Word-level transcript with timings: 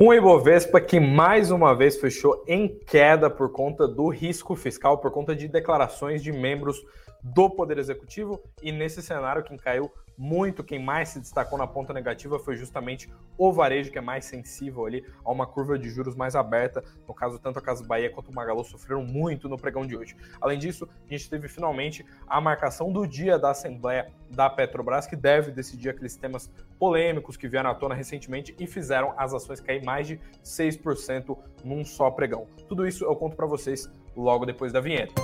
Um 0.00 0.14
Ibovespa 0.14 0.80
que 0.80 1.00
mais 1.00 1.50
uma 1.50 1.74
vez 1.74 1.96
fechou 1.96 2.44
em 2.46 2.68
queda 2.68 3.28
por 3.28 3.50
conta 3.50 3.88
do 3.88 4.06
risco 4.08 4.54
fiscal, 4.54 4.98
por 4.98 5.10
conta 5.10 5.34
de 5.34 5.48
declarações 5.48 6.22
de 6.22 6.30
membros 6.30 6.80
do 7.20 7.50
Poder 7.50 7.78
Executivo 7.78 8.40
e 8.62 8.70
nesse 8.70 9.02
cenário 9.02 9.42
quem 9.42 9.56
caiu 9.56 9.90
muito, 10.18 10.64
quem 10.64 10.82
mais 10.82 11.10
se 11.10 11.20
destacou 11.20 11.56
na 11.56 11.66
ponta 11.66 11.92
negativa 11.92 12.40
foi 12.40 12.56
justamente 12.56 13.08
o 13.36 13.52
varejo, 13.52 13.92
que 13.92 13.98
é 13.98 14.00
mais 14.00 14.24
sensível 14.24 14.84
ali 14.84 15.06
a 15.24 15.30
uma 15.30 15.46
curva 15.46 15.78
de 15.78 15.88
juros 15.88 16.16
mais 16.16 16.34
aberta. 16.34 16.82
No 17.06 17.14
caso, 17.14 17.38
tanto 17.38 17.60
a 17.60 17.62
Casa 17.62 17.84
Bahia 17.86 18.10
quanto 18.10 18.32
o 18.32 18.34
Magalu 18.34 18.64
sofreram 18.64 19.04
muito 19.04 19.48
no 19.48 19.56
pregão 19.56 19.86
de 19.86 19.96
hoje. 19.96 20.16
Além 20.40 20.58
disso, 20.58 20.88
a 21.08 21.12
gente 21.12 21.30
teve 21.30 21.46
finalmente 21.46 22.04
a 22.26 22.40
marcação 22.40 22.92
do 22.92 23.06
dia 23.06 23.38
da 23.38 23.50
Assembleia 23.50 24.10
da 24.28 24.50
Petrobras, 24.50 25.06
que 25.06 25.14
deve 25.14 25.52
decidir 25.52 25.90
aqueles 25.90 26.16
temas 26.16 26.50
polêmicos 26.80 27.36
que 27.36 27.46
vieram 27.46 27.70
à 27.70 27.74
tona 27.74 27.94
recentemente 27.94 28.56
e 28.58 28.66
fizeram 28.66 29.14
as 29.16 29.32
ações 29.32 29.60
cair 29.60 29.84
mais 29.84 30.08
de 30.08 30.20
6% 30.44 31.38
num 31.64 31.84
só 31.84 32.10
pregão. 32.10 32.46
Tudo 32.68 32.86
isso 32.86 33.04
eu 33.04 33.14
conto 33.14 33.36
para 33.36 33.46
vocês 33.46 33.88
logo 34.16 34.44
depois 34.44 34.72
da 34.72 34.80
vinheta. 34.80 35.14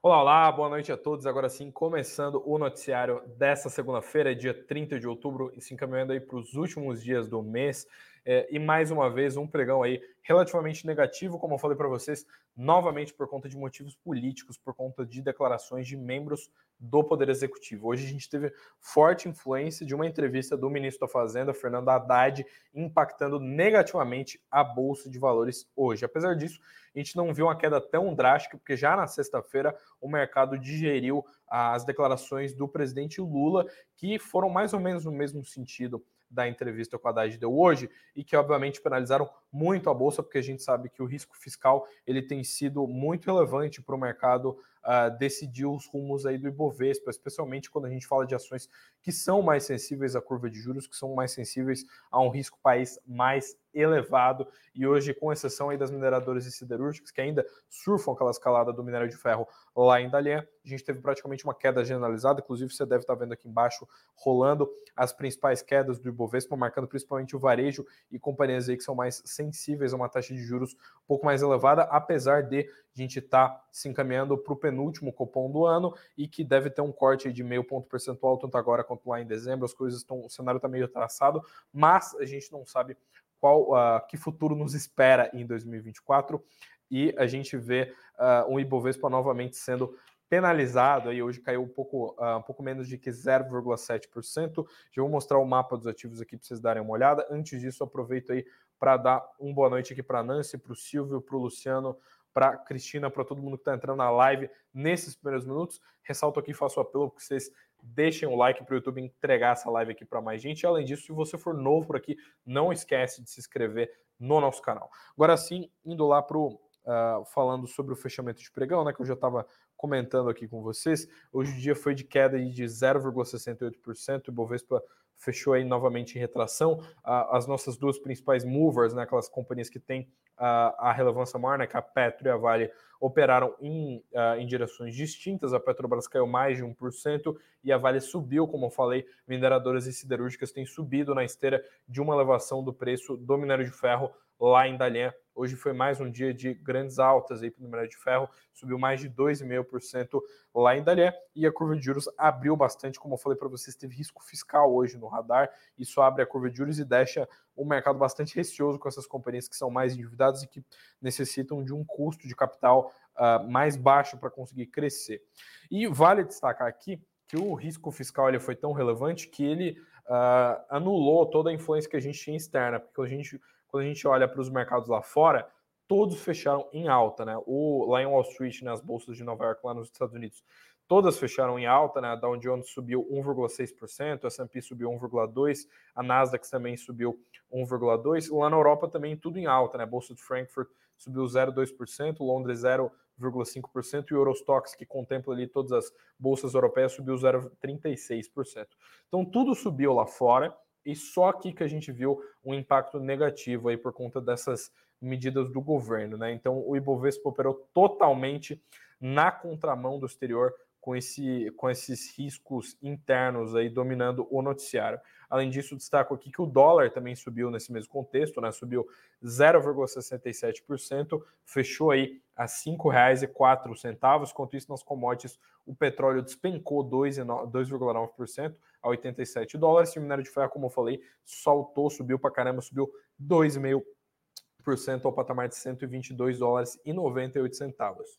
Olá, 0.00 0.20
olá, 0.22 0.52
boa 0.52 0.68
noite 0.68 0.92
a 0.92 0.96
todos. 0.96 1.26
Agora 1.26 1.48
sim, 1.48 1.72
começando 1.72 2.40
o 2.46 2.56
noticiário 2.56 3.20
dessa 3.36 3.68
segunda-feira, 3.68 4.32
dia 4.32 4.54
30 4.54 4.96
de 4.96 5.08
outubro, 5.08 5.50
e 5.56 5.60
se 5.60 5.74
encaminhando 5.74 6.12
aí 6.12 6.20
para 6.20 6.36
os 6.36 6.54
últimos 6.54 7.02
dias 7.02 7.26
do 7.28 7.42
mês. 7.42 7.84
É, 8.30 8.46
e 8.50 8.58
mais 8.58 8.90
uma 8.90 9.08
vez, 9.08 9.38
um 9.38 9.46
pregão 9.46 9.82
aí 9.82 10.02
relativamente 10.22 10.86
negativo, 10.86 11.38
como 11.38 11.54
eu 11.54 11.58
falei 11.58 11.74
para 11.74 11.88
vocês, 11.88 12.26
novamente 12.54 13.14
por 13.14 13.26
conta 13.26 13.48
de 13.48 13.56
motivos 13.56 13.96
políticos, 13.96 14.58
por 14.58 14.74
conta 14.74 15.06
de 15.06 15.22
declarações 15.22 15.88
de 15.88 15.96
membros 15.96 16.50
do 16.78 17.02
Poder 17.02 17.30
Executivo. 17.30 17.88
Hoje 17.88 18.04
a 18.04 18.10
gente 18.10 18.28
teve 18.28 18.52
forte 18.78 19.30
influência 19.30 19.86
de 19.86 19.94
uma 19.94 20.06
entrevista 20.06 20.58
do 20.58 20.68
ministro 20.68 21.06
da 21.06 21.10
Fazenda, 21.10 21.54
Fernando 21.54 21.88
Haddad, 21.88 22.44
impactando 22.74 23.40
negativamente 23.40 24.38
a 24.50 24.62
Bolsa 24.62 25.08
de 25.08 25.18
Valores 25.18 25.66
hoje. 25.74 26.04
Apesar 26.04 26.36
disso, 26.36 26.60
a 26.94 26.98
gente 26.98 27.16
não 27.16 27.32
viu 27.32 27.46
uma 27.46 27.56
queda 27.56 27.80
tão 27.80 28.14
drástica, 28.14 28.58
porque 28.58 28.76
já 28.76 28.94
na 28.94 29.06
sexta-feira 29.06 29.74
o 30.02 30.06
mercado 30.06 30.58
digeriu 30.58 31.24
as 31.48 31.82
declarações 31.82 32.52
do 32.52 32.68
presidente 32.68 33.22
Lula, 33.22 33.64
que 33.96 34.18
foram 34.18 34.50
mais 34.50 34.74
ou 34.74 34.80
menos 34.80 35.06
no 35.06 35.12
mesmo 35.12 35.42
sentido 35.46 36.04
da 36.30 36.48
entrevista 36.48 36.98
com 36.98 37.08
a 37.08 37.10
Haddad 37.10 37.36
deu 37.38 37.56
hoje 37.58 37.90
e 38.14 38.22
que 38.22 38.36
obviamente 38.36 38.80
penalizaram 38.80 39.28
muito 39.52 39.88
a 39.88 39.94
bolsa 39.94 40.22
porque 40.22 40.38
a 40.38 40.42
gente 40.42 40.62
sabe 40.62 40.88
que 40.88 41.02
o 41.02 41.06
risco 41.06 41.36
fiscal 41.36 41.86
ele 42.06 42.22
tem 42.22 42.44
sido 42.44 42.86
muito 42.86 43.26
relevante 43.26 43.82
para 43.82 43.94
o 43.94 43.98
mercado 43.98 44.58
uh, 44.84 45.16
decidir 45.18 45.66
os 45.66 45.86
rumos 45.86 46.26
aí 46.26 46.38
do 46.38 46.48
Ibovespa, 46.48 47.10
especialmente 47.10 47.70
quando 47.70 47.86
a 47.86 47.90
gente 47.90 48.06
fala 48.06 48.26
de 48.26 48.34
ações 48.34 48.68
que 49.02 49.12
são 49.12 49.42
mais 49.42 49.64
sensíveis 49.64 50.16
à 50.16 50.20
curva 50.20 50.50
de 50.50 50.58
juros, 50.58 50.86
que 50.86 50.96
são 50.96 51.14
mais 51.14 51.32
sensíveis 51.32 51.84
a 52.10 52.20
um 52.20 52.30
risco 52.30 52.58
país 52.62 52.98
mais 53.06 53.56
elevado. 53.72 54.46
E 54.74 54.86
hoje, 54.86 55.14
com 55.14 55.32
exceção 55.32 55.70
aí 55.70 55.76
das 55.76 55.90
mineradoras 55.90 56.46
e 56.46 56.52
siderúrgicas, 56.52 57.10
que 57.10 57.20
ainda 57.20 57.46
surfam 57.68 58.12
aquela 58.12 58.30
escalada 58.30 58.72
do 58.72 58.82
minério 58.82 59.08
de 59.08 59.16
ferro 59.16 59.46
lá 59.76 60.00
em 60.00 60.10
Dalian, 60.10 60.46
a 60.64 60.68
gente 60.68 60.84
teve 60.84 61.00
praticamente 61.00 61.44
uma 61.44 61.54
queda 61.54 61.84
generalizada, 61.84 62.40
inclusive 62.40 62.72
você 62.72 62.84
deve 62.84 63.02
estar 63.02 63.14
vendo 63.14 63.32
aqui 63.32 63.48
embaixo 63.48 63.86
rolando 64.14 64.68
as 64.96 65.12
principais 65.12 65.62
quedas 65.62 65.98
do 65.98 66.08
Ibovespa, 66.08 66.56
marcando 66.56 66.88
principalmente 66.88 67.36
o 67.36 67.38
varejo 67.38 67.86
e 68.10 68.18
companhias 68.18 68.68
aí 68.68 68.76
que 68.76 68.82
são 68.82 68.94
mais 68.94 69.22
sensíveis 69.38 69.92
a 69.92 69.96
uma 69.96 70.08
taxa 70.08 70.34
de 70.34 70.42
juros 70.42 70.74
um 70.74 71.06
pouco 71.06 71.24
mais 71.24 71.40
elevada, 71.40 71.82
apesar 71.82 72.42
de 72.42 72.60
a 72.60 73.00
gente 73.00 73.20
estar 73.20 73.48
tá 73.48 73.64
se 73.70 73.88
encaminhando 73.88 74.36
para 74.36 74.52
o 74.52 74.56
penúltimo 74.56 75.12
cupom 75.12 75.50
do 75.50 75.64
ano 75.64 75.94
e 76.16 76.26
que 76.26 76.44
deve 76.44 76.68
ter 76.68 76.82
um 76.82 76.92
corte 76.92 77.32
de 77.32 77.44
meio 77.44 77.64
ponto 77.64 77.88
percentual, 77.88 78.36
tanto 78.36 78.58
agora 78.58 78.82
quanto 78.82 79.08
lá 79.08 79.20
em 79.20 79.26
dezembro, 79.26 79.64
as 79.64 79.72
coisas 79.72 80.00
estão, 80.00 80.24
o 80.24 80.28
cenário 80.28 80.58
está 80.58 80.68
meio 80.68 80.88
traçado, 80.88 81.40
mas 81.72 82.14
a 82.16 82.24
gente 82.24 82.52
não 82.52 82.66
sabe 82.66 82.96
qual 83.40 83.70
uh, 83.70 84.06
que 84.08 84.16
futuro 84.16 84.56
nos 84.56 84.74
espera 84.74 85.30
em 85.32 85.46
2024 85.46 86.42
e 86.90 87.14
a 87.16 87.26
gente 87.26 87.56
vê 87.56 87.94
uh, 88.18 88.52
um 88.52 88.58
Ibovespa 88.58 89.08
novamente 89.08 89.56
sendo 89.56 89.94
penalizado, 90.28 91.08
aí 91.08 91.22
hoje 91.22 91.40
caiu 91.40 91.62
um 91.62 91.68
pouco, 91.68 92.14
uh, 92.18 92.36
um 92.36 92.42
pouco 92.42 92.62
menos 92.62 92.86
de 92.86 92.98
que 92.98 93.10
0,7%. 93.10 94.66
Já 94.92 95.02
vou 95.02 95.10
mostrar 95.10 95.38
o 95.38 95.44
mapa 95.44 95.76
dos 95.76 95.86
ativos 95.86 96.20
aqui 96.20 96.36
para 96.36 96.46
vocês 96.46 96.60
darem 96.60 96.82
uma 96.82 96.92
olhada. 96.92 97.26
Antes 97.30 97.60
disso, 97.60 97.82
aproveito 97.82 98.32
aí 98.32 98.44
para 98.78 98.96
dar 98.96 99.28
uma 99.38 99.54
boa 99.54 99.70
noite 99.70 99.92
aqui 99.92 100.02
para 100.02 100.22
Nancy, 100.22 100.58
para 100.58 100.72
o 100.72 100.76
Silvio, 100.76 101.20
para 101.20 101.36
o 101.36 101.40
Luciano, 101.40 101.96
para 102.32 102.56
Cristina, 102.56 103.10
para 103.10 103.24
todo 103.24 103.42
mundo 103.42 103.56
que 103.56 103.62
está 103.62 103.74
entrando 103.74 103.98
na 103.98 104.10
live 104.10 104.48
nesses 104.72 105.14
primeiros 105.14 105.46
minutos. 105.46 105.80
Ressalto 106.02 106.38
aqui, 106.38 106.54
faço 106.54 106.78
o 106.78 106.82
apelo 106.82 107.10
que 107.10 107.22
vocês 107.22 107.50
deixem 107.82 108.28
o 108.28 108.36
like 108.36 108.64
para 108.64 108.74
o 108.74 108.76
YouTube 108.76 109.00
entregar 109.00 109.52
essa 109.52 109.70
live 109.70 109.92
aqui 109.92 110.04
para 110.04 110.20
mais 110.20 110.42
gente. 110.42 110.66
Além 110.66 110.84
disso, 110.84 111.04
se 111.04 111.12
você 111.12 111.36
for 111.38 111.54
novo 111.54 111.86
por 111.86 111.96
aqui, 111.96 112.16
não 112.44 112.72
esquece 112.72 113.22
de 113.22 113.30
se 113.30 113.40
inscrever 113.40 113.90
no 114.18 114.40
nosso 114.40 114.60
canal. 114.62 114.90
Agora 115.12 115.36
sim, 115.36 115.70
indo 115.84 116.06
lá 116.06 116.22
para 116.22 116.38
o 116.38 116.60
uh, 116.88 117.24
falando 117.26 117.66
sobre 117.66 117.92
o 117.92 117.96
fechamento 117.96 118.40
de 118.40 118.50
pregão, 118.50 118.84
né, 118.84 118.92
que 118.92 119.00
eu 119.00 119.06
já 119.06 119.14
estava 119.14 119.46
comentando 119.76 120.30
aqui 120.30 120.48
com 120.48 120.62
vocês. 120.62 121.06
Hoje 121.32 121.52
o 121.52 121.60
dia 121.60 121.76
foi 121.76 121.94
de 121.94 122.04
queda 122.04 122.38
de 122.38 122.64
0,68%, 122.64 124.28
o 124.28 124.32
Bovespa 124.32 124.82
fechou 125.18 125.52
aí 125.52 125.64
novamente 125.64 126.16
em 126.16 126.18
retração. 126.18 126.80
As 127.04 127.46
nossas 127.46 127.76
duas 127.76 127.98
principais 127.98 128.44
movers, 128.44 128.94
né, 128.94 129.02
aquelas 129.02 129.28
companhias 129.28 129.68
que 129.68 129.78
têm 129.78 130.08
a 130.36 130.92
relevância 130.92 131.38
maior, 131.38 131.58
né, 131.58 131.66
que 131.66 131.76
a 131.76 131.82
Petro 131.82 132.28
e 132.28 132.30
a 132.30 132.36
Vale 132.36 132.70
operaram 133.00 133.54
em, 133.60 134.04
em 134.38 134.46
direções 134.46 134.94
distintas. 134.94 135.52
A 135.52 135.60
Petrobras 135.60 136.06
caiu 136.06 136.26
mais 136.26 136.56
de 136.56 136.64
1% 136.64 137.36
e 137.64 137.72
a 137.72 137.76
Vale 137.76 138.00
subiu, 138.00 138.46
como 138.46 138.66
eu 138.66 138.70
falei, 138.70 139.04
mineradoras 139.26 139.86
e 139.86 139.92
siderúrgicas 139.92 140.52
têm 140.52 140.64
subido 140.64 141.14
na 141.14 141.24
esteira 141.24 141.64
de 141.88 142.00
uma 142.00 142.14
elevação 142.14 142.62
do 142.62 142.72
preço 142.72 143.16
do 143.16 143.36
minério 143.36 143.64
de 143.64 143.72
ferro 143.72 144.10
lá 144.38 144.68
em 144.68 144.76
Dalian. 144.76 145.12
Hoje 145.34 145.54
foi 145.54 145.72
mais 145.72 146.00
um 146.00 146.10
dia 146.10 146.34
de 146.34 146.52
grandes 146.52 146.98
altas 146.98 147.42
aí 147.42 147.50
para 147.50 147.60
o 147.60 147.64
minério 147.64 147.88
de 147.88 147.96
ferro, 147.96 148.28
subiu 148.52 148.76
mais 148.76 149.00
de 149.00 149.08
2,5% 149.08 150.20
lá 150.52 150.76
em 150.76 150.82
Dalian 150.82 151.12
e 151.34 151.46
a 151.46 151.52
curva 151.52 151.76
de 151.76 151.84
juros 151.84 152.08
abriu 152.18 152.56
bastante, 152.56 152.98
como 152.98 153.14
eu 153.14 153.18
falei 153.18 153.38
para 153.38 153.46
vocês, 153.46 153.76
teve 153.76 153.94
risco 153.94 154.20
fiscal 154.24 154.74
hoje 154.74 154.98
no 154.98 155.06
radar. 155.06 155.48
Isso 155.78 156.00
abre 156.00 156.22
a 156.22 156.26
curva 156.26 156.50
de 156.50 156.56
juros 156.56 156.78
e 156.80 156.84
deixa 156.84 157.28
o 157.54 157.64
mercado 157.64 157.98
bastante 157.98 158.34
receoso 158.34 158.78
com 158.78 158.88
essas 158.88 159.06
companhias 159.06 159.48
que 159.48 159.56
são 159.56 159.70
mais 159.70 159.94
endividadas 159.94 160.42
e 160.42 160.48
que 160.48 160.64
necessitam 161.00 161.62
de 161.62 161.72
um 161.72 161.84
custo 161.84 162.26
de 162.26 162.34
capital 162.34 162.92
uh, 163.16 163.48
mais 163.48 163.76
baixo 163.76 164.18
para 164.18 164.30
conseguir 164.30 164.66
crescer. 164.66 165.22
E 165.70 165.86
vale 165.86 166.24
destacar 166.24 166.66
aqui 166.66 167.00
que 167.28 167.36
o 167.36 167.54
risco 167.54 167.92
fiscal 167.92 168.28
ele 168.28 168.40
foi 168.40 168.56
tão 168.56 168.72
relevante 168.72 169.28
que 169.28 169.44
ele 169.44 169.78
uh, 170.06 170.64
anulou 170.68 171.26
toda 171.26 171.50
a 171.50 171.52
influência 171.52 171.88
que 171.88 171.96
a 171.96 172.00
gente 172.00 172.18
tinha 172.18 172.36
externa, 172.36 172.80
porque 172.80 173.00
a 173.00 173.06
gente 173.06 173.40
quando 173.68 173.84
a 173.84 173.86
gente 173.86 174.06
olha 174.08 174.26
para 174.26 174.40
os 174.40 174.50
mercados 174.50 174.88
lá 174.88 175.02
fora, 175.02 175.48
todos 175.86 176.20
fecharam 176.20 176.68
em 176.72 176.88
alta, 176.88 177.24
né? 177.24 177.34
O, 177.46 177.86
lá 177.86 178.02
em 178.02 178.06
Wall 178.06 178.22
Street, 178.22 178.62
nas 178.62 178.80
né, 178.80 178.86
bolsas 178.86 179.16
de 179.16 179.24
Nova 179.24 179.44
York, 179.44 179.60
lá 179.64 179.72
nos 179.72 179.88
Estados 179.88 180.14
Unidos, 180.14 180.44
todas 180.86 181.18
fecharam 181.18 181.58
em 181.58 181.66
alta, 181.66 182.00
né? 182.00 182.08
A 182.08 182.16
Dow 182.16 182.36
Jones 182.36 182.70
subiu 182.70 183.06
1,6%, 183.10 184.24
a 184.24 184.26
S&P 184.26 184.60
subiu 184.60 184.90
1,2%, 184.90 185.66
a 185.94 186.02
Nasdaq 186.02 186.48
também 186.50 186.76
subiu 186.76 187.18
1,2%, 187.52 188.36
lá 188.38 188.50
na 188.50 188.56
Europa 188.56 188.88
também 188.88 189.16
tudo 189.16 189.38
em 189.38 189.46
alta, 189.46 189.78
né? 189.78 189.84
A 189.84 189.86
bolsa 189.86 190.14
de 190.14 190.22
Frankfurt 190.22 190.68
subiu 190.96 191.24
0,2%, 191.24 192.16
Londres 192.20 192.62
0,5% 192.62 194.10
e 194.10 194.14
o 194.14 194.18
Eurostox, 194.18 194.74
que 194.74 194.84
contempla 194.84 195.34
ali 195.34 195.46
todas 195.46 195.72
as 195.72 195.92
bolsas 196.18 196.54
europeias, 196.54 196.92
subiu 196.92 197.14
0,36%. 197.14 198.66
Então 199.06 199.24
tudo 199.24 199.54
subiu 199.54 199.94
lá 199.94 200.06
fora, 200.06 200.56
e 200.84 200.94
só 200.94 201.28
aqui 201.28 201.52
que 201.52 201.62
a 201.62 201.68
gente 201.68 201.92
viu 201.92 202.20
um 202.44 202.54
impacto 202.54 202.98
negativo 202.98 203.68
aí 203.68 203.76
por 203.76 203.92
conta 203.92 204.20
dessas 204.20 204.72
medidas 205.00 205.50
do 205.52 205.60
governo, 205.60 206.16
né? 206.16 206.32
Então 206.32 206.62
o 206.66 206.76
Ibovespa 206.76 207.28
operou 207.28 207.68
totalmente 207.72 208.60
na 209.00 209.30
contramão 209.30 209.98
do 209.98 210.06
exterior 210.06 210.52
com, 210.80 210.96
esse, 210.96 211.52
com 211.56 211.68
esses 211.68 212.16
riscos 212.16 212.78
internos 212.82 213.54
aí 213.54 213.68
dominando 213.68 214.26
o 214.30 214.40
noticiário. 214.40 214.98
Além 215.28 215.50
disso, 215.50 215.76
destaco 215.76 216.14
aqui 216.14 216.30
que 216.30 216.40
o 216.40 216.46
dólar 216.46 216.90
também 216.90 217.14
subiu 217.14 217.50
nesse 217.50 217.70
mesmo 217.70 217.92
contexto, 217.92 218.40
né? 218.40 218.50
Subiu 218.50 218.88
0,67%, 219.22 221.22
fechou 221.44 221.90
aí 221.90 222.22
a 222.34 222.44
R$ 222.44 222.48
5,04. 222.48 224.30
Enquanto 224.30 224.56
isso, 224.56 224.70
nas 224.70 224.82
commodities, 224.82 225.38
o 225.66 225.74
petróleo 225.74 226.22
despencou 226.22 226.82
2,9% 226.82 228.54
a 228.82 228.88
87 228.88 229.56
dólares. 229.58 229.94
E 229.94 229.98
o 229.98 230.02
minério 230.02 230.24
de 230.24 230.30
ferro, 230.30 230.50
como 230.50 230.66
eu 230.66 230.70
falei, 230.70 231.00
saltou, 231.24 231.90
subiu 231.90 232.18
para 232.18 232.30
caramba, 232.30 232.60
subiu 232.60 232.90
2,5% 233.20 235.04
ao 235.04 235.12
patamar 235.12 235.48
de 235.48 235.56
122 235.56 236.38
dólares 236.38 236.78
e 236.84 236.92
98 236.92 237.56
centavos. 237.56 238.18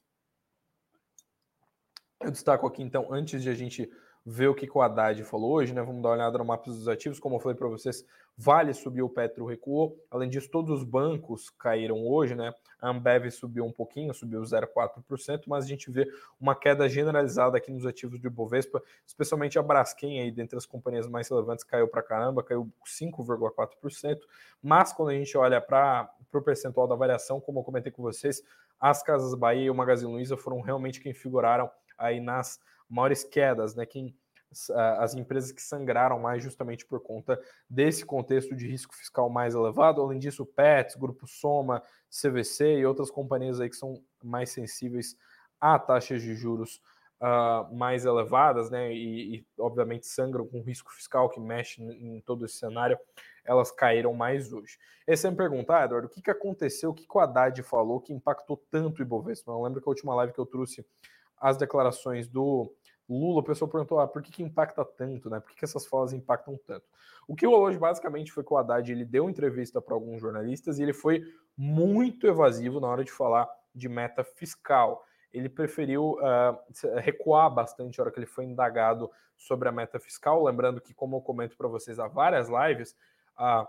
Eu 2.22 2.32
destaco 2.32 2.68
aqui, 2.68 2.84
então, 2.84 3.14
antes 3.14 3.42
de 3.42 3.50
a 3.50 3.54
gente 3.54 3.90
ver 4.26 4.48
o 4.48 4.56
que 4.56 4.70
o 4.74 4.82
Haddad 4.82 5.24
falou 5.24 5.54
hoje, 5.54 5.74
né? 5.74 5.82
Vamos 5.82 6.02
dar 6.02 6.10
uma 6.10 6.16
olhada 6.16 6.38
no 6.38 6.46
mapa 6.46 6.66
dos 6.66 6.88
ativos. 6.88 7.20
Como 7.20 7.36
eu 7.36 7.40
falei 7.40 7.58
para 7.58 7.68
vocês, 7.68 8.06
Vale 8.42 8.74
subiu, 8.74 9.08
o 9.08 9.10
Petro 9.10 9.46
recuou. 9.46 10.02
Além 10.10 10.30
disso, 10.30 10.50
todos 10.50 10.72
os 10.72 10.86
bancos 10.86 11.50
caíram 11.50 12.08
hoje, 12.08 12.36
né? 12.36 12.54
A 12.82 12.90
Ambev 12.90 13.30
subiu 13.32 13.66
um 13.66 13.72
pouquinho, 13.72 14.14
subiu 14.14 14.40
0,4%, 14.40 15.42
mas 15.46 15.66
a 15.66 15.68
gente 15.68 15.92
vê 15.92 16.08
uma 16.40 16.56
queda 16.56 16.88
generalizada 16.88 17.58
aqui 17.58 17.70
nos 17.70 17.86
ativos 17.86 18.18
de 18.18 18.30
Bovespa, 18.30 18.82
especialmente 19.06 19.60
a 19.60 19.62
Braskem 19.62 20.22
aí, 20.22 20.32
dentre 20.32 20.58
as 20.58 20.66
companhias 20.66 21.06
mais 21.06 21.28
relevantes, 21.28 21.66
caiu 21.66 21.90
para 21.90 22.02
caramba, 22.02 22.42
caiu 22.42 22.72
5,4%. 22.86 24.18
Mas 24.64 24.94
quando 24.94 25.10
a 25.10 25.16
gente 25.16 25.38
olha 25.38 25.60
para 25.60 26.10
o 26.34 26.42
percentual 26.42 26.88
da 26.88 26.96
variação, 26.96 27.42
como 27.42 27.60
eu 27.60 27.64
comentei 27.64 27.92
com 27.92 28.02
vocês, 28.02 28.42
as 28.80 29.04
Casas 29.04 29.34
Bahia 29.34 29.66
e 29.66 29.70
o 29.70 29.76
Magazine 29.76 30.10
Luiza 30.10 30.38
foram 30.38 30.62
realmente 30.62 31.02
quem 31.02 31.14
figuraram 31.14 31.70
aí 31.98 32.22
nas 32.22 32.58
maiores 32.90 33.24
quedas, 33.24 33.76
né? 33.76 33.86
Quem 33.86 34.16
as 34.98 35.14
empresas 35.14 35.52
que 35.52 35.62
sangraram 35.62 36.20
mais 36.20 36.42
justamente 36.42 36.86
por 36.86 37.00
conta 37.00 37.40
desse 37.70 38.04
contexto 38.04 38.56
de 38.56 38.68
risco 38.68 38.96
fiscal 38.96 39.30
mais 39.30 39.54
elevado. 39.54 40.02
Além 40.02 40.18
disso, 40.18 40.46
Pets, 40.46 40.96
Grupo 40.96 41.28
Soma, 41.28 41.84
CVC 42.10 42.80
e 42.80 42.86
outras 42.86 43.12
companhias 43.12 43.60
aí 43.60 43.70
que 43.70 43.76
são 43.76 44.02
mais 44.24 44.50
sensíveis 44.50 45.16
a 45.62 45.78
taxas 45.78 46.22
de 46.22 46.34
juros 46.36 46.82
uh, 47.22 47.74
mais 47.76 48.06
elevadas, 48.06 48.72
né? 48.72 48.92
E, 48.92 49.36
e, 49.36 49.46
obviamente 49.60 50.08
sangram 50.08 50.48
com 50.48 50.62
risco 50.62 50.92
fiscal 50.94 51.30
que 51.30 51.40
mexe 51.40 51.84
em 51.84 52.20
todo 52.22 52.46
esse 52.46 52.56
cenário, 52.56 52.98
elas 53.46 53.72
caíram 53.72 54.14
mais 54.14 54.52
hoje. 54.52 54.78
E 55.08 55.16
você 55.16 55.30
me 55.30 55.38
perguntar, 55.38 55.82
ah, 55.82 55.86
Eduardo, 55.86 56.08
o 56.08 56.10
que, 56.10 56.22
que 56.22 56.32
aconteceu, 56.32 56.90
o 56.90 56.94
que, 56.94 57.06
que 57.06 57.18
o 57.18 57.20
Haddad 57.20 57.62
falou 57.62 58.00
que 58.00 58.14
impactou 58.14 58.58
tanto 58.72 59.00
o 59.00 59.02
Ibovespa? 59.04 59.52
Eu 59.52 59.62
lembro 59.62 59.82
que 59.82 59.88
a 59.88 59.92
última 59.92 60.16
live 60.16 60.34
que 60.34 60.40
eu 60.40 60.46
trouxe 60.46 60.86
as 61.40 61.58
declarações 61.58 62.28
do 62.28 62.74
Lula, 63.10 63.40
o 63.40 63.44
pessoal 63.44 63.70
perguntou, 63.70 64.00
ah, 64.00 64.08
por 64.08 64.22
que, 64.22 64.32
que 64.32 64.44
impacta 64.44 64.86
tanto, 64.86 65.30
né? 65.30 65.40
Por 65.40 65.50
que, 65.50 65.58
que 65.58 65.66
essas 65.66 65.86
falas 65.86 66.14
impactam 66.14 66.60
tanto? 66.66 66.86
O 67.28 67.36
que 67.36 67.46
rolou 67.46 67.64
hoje, 67.64 67.78
basicamente, 67.78 68.32
foi 68.32 68.44
que 68.44 68.54
o 68.54 68.58
Haddad 68.58 68.92
ele 68.92 69.06
deu 69.06 69.30
entrevista 69.30 69.82
para 69.82 69.94
alguns 69.94 70.22
jornalistas 70.22 70.78
e 70.78 70.84
ele 70.84 70.94
foi 70.94 71.24
muito 71.58 72.28
evasivo 72.28 72.80
na 72.80 72.88
hora 72.88 73.04
de 73.04 73.12
falar 73.12 73.50
de 73.74 73.90
meta 73.90 74.24
fiscal. 74.24 75.04
Ele 75.34 75.50
preferiu 75.50 76.14
uh, 76.14 77.00
recuar 77.00 77.54
bastante 77.54 77.98
na 77.98 78.04
hora 78.04 78.12
que 78.12 78.20
ele 78.20 78.26
foi 78.26 78.46
indagado 78.46 79.10
sobre 79.38 79.70
a 79.70 79.72
meta 79.72 80.00
fiscal. 80.00 80.44
Lembrando 80.44 80.82
que, 80.82 80.94
como 80.94 81.18
eu 81.18 81.22
comento 81.22 81.58
para 81.58 81.68
vocês 81.68 82.00
há 82.00 82.08
várias 82.08 82.48
lives, 82.48 82.96
uh, 83.40 83.68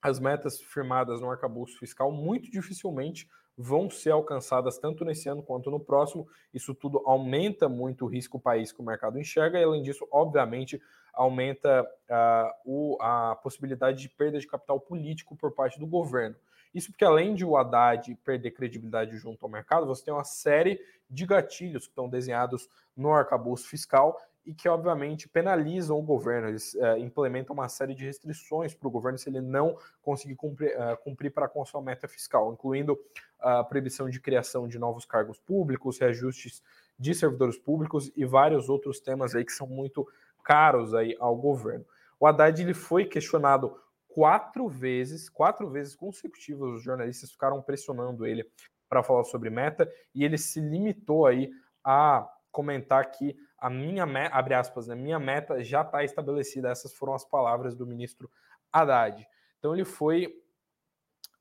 as 0.00 0.18
metas 0.20 0.60
firmadas 0.60 1.20
no 1.20 1.30
arcabouço 1.30 1.78
fiscal 1.78 2.10
muito 2.12 2.50
dificilmente 2.50 3.28
vão 3.56 3.88
ser 3.88 4.10
alcançadas 4.10 4.78
tanto 4.78 5.04
nesse 5.04 5.28
ano 5.28 5.42
quanto 5.42 5.70
no 5.70 5.80
próximo. 5.80 6.28
Isso 6.52 6.74
tudo 6.74 7.02
aumenta 7.06 7.68
muito 7.68 8.04
o 8.04 8.08
risco 8.08 8.38
país 8.38 8.70
que 8.70 8.80
o 8.80 8.84
mercado 8.84 9.18
enxerga, 9.18 9.58
e 9.58 9.64
além 9.64 9.82
disso, 9.82 10.06
obviamente, 10.10 10.80
aumenta 11.14 11.82
uh, 11.82 12.52
o, 12.64 12.98
a 13.00 13.34
possibilidade 13.36 14.02
de 14.02 14.08
perda 14.08 14.38
de 14.38 14.46
capital 14.46 14.78
político 14.78 15.34
por 15.34 15.52
parte 15.52 15.78
do 15.78 15.86
governo. 15.86 16.36
Isso 16.74 16.90
porque, 16.90 17.06
além 17.06 17.34
de 17.34 17.42
o 17.42 17.56
Haddad 17.56 18.14
perder 18.16 18.50
credibilidade 18.50 19.16
junto 19.16 19.42
ao 19.42 19.50
mercado, 19.50 19.86
você 19.86 20.04
tem 20.04 20.12
uma 20.12 20.24
série 20.24 20.78
de 21.08 21.24
gatilhos 21.24 21.86
que 21.86 21.92
estão 21.92 22.06
desenhados 22.06 22.68
no 22.94 23.12
arcabouço 23.14 23.66
fiscal 23.66 24.20
e 24.46 24.54
que, 24.54 24.68
obviamente, 24.68 25.28
penalizam 25.28 25.98
o 25.98 26.02
governo. 26.02 26.48
Eles 26.48 26.74
uh, 26.74 26.96
implementam 26.98 27.52
uma 27.52 27.68
série 27.68 27.94
de 27.94 28.04
restrições 28.04 28.72
para 28.72 28.86
o 28.86 28.90
governo 28.90 29.18
se 29.18 29.28
ele 29.28 29.40
não 29.40 29.76
conseguir 30.00 30.36
cumprir, 30.36 30.72
uh, 30.78 30.96
cumprir 31.02 31.30
para 31.30 31.48
com 31.48 31.60
a 31.60 31.66
sua 31.66 31.82
meta 31.82 32.06
fiscal, 32.06 32.52
incluindo 32.52 32.96
a 33.40 33.64
proibição 33.64 34.08
de 34.08 34.20
criação 34.20 34.68
de 34.68 34.78
novos 34.78 35.04
cargos 35.04 35.38
públicos, 35.40 35.98
reajustes 35.98 36.62
de 36.98 37.14
servidores 37.14 37.58
públicos 37.58 38.10
e 38.16 38.24
vários 38.24 38.68
outros 38.68 39.00
temas 39.00 39.34
aí 39.34 39.44
que 39.44 39.52
são 39.52 39.66
muito 39.66 40.06
caros 40.44 40.94
aí 40.94 41.16
ao 41.18 41.36
governo. 41.36 41.84
O 42.18 42.26
Haddad 42.26 42.62
ele 42.62 42.72
foi 42.72 43.04
questionado 43.04 43.76
quatro 44.08 44.68
vezes, 44.68 45.28
quatro 45.28 45.68
vezes 45.68 45.94
consecutivas, 45.94 46.76
os 46.76 46.82
jornalistas 46.82 47.30
ficaram 47.30 47.60
pressionando 47.60 48.24
ele 48.24 48.48
para 48.88 49.02
falar 49.02 49.24
sobre 49.24 49.50
meta 49.50 49.90
e 50.14 50.24
ele 50.24 50.38
se 50.38 50.60
limitou 50.60 51.26
aí 51.26 51.50
a 51.84 52.26
comentar 52.56 53.10
que 53.10 53.36
a 53.58 53.68
minha 53.68 54.06
meta, 54.06 54.34
abre 54.34 54.54
aspas, 54.54 54.86
né, 54.86 54.94
minha 54.94 55.18
meta 55.18 55.62
já 55.62 55.82
está 55.82 56.02
estabelecida. 56.02 56.70
Essas 56.70 56.94
foram 56.94 57.12
as 57.12 57.22
palavras 57.22 57.76
do 57.76 57.86
ministro 57.86 58.30
Haddad. 58.72 59.28
Então 59.58 59.74
ele 59.74 59.84
foi 59.84 60.26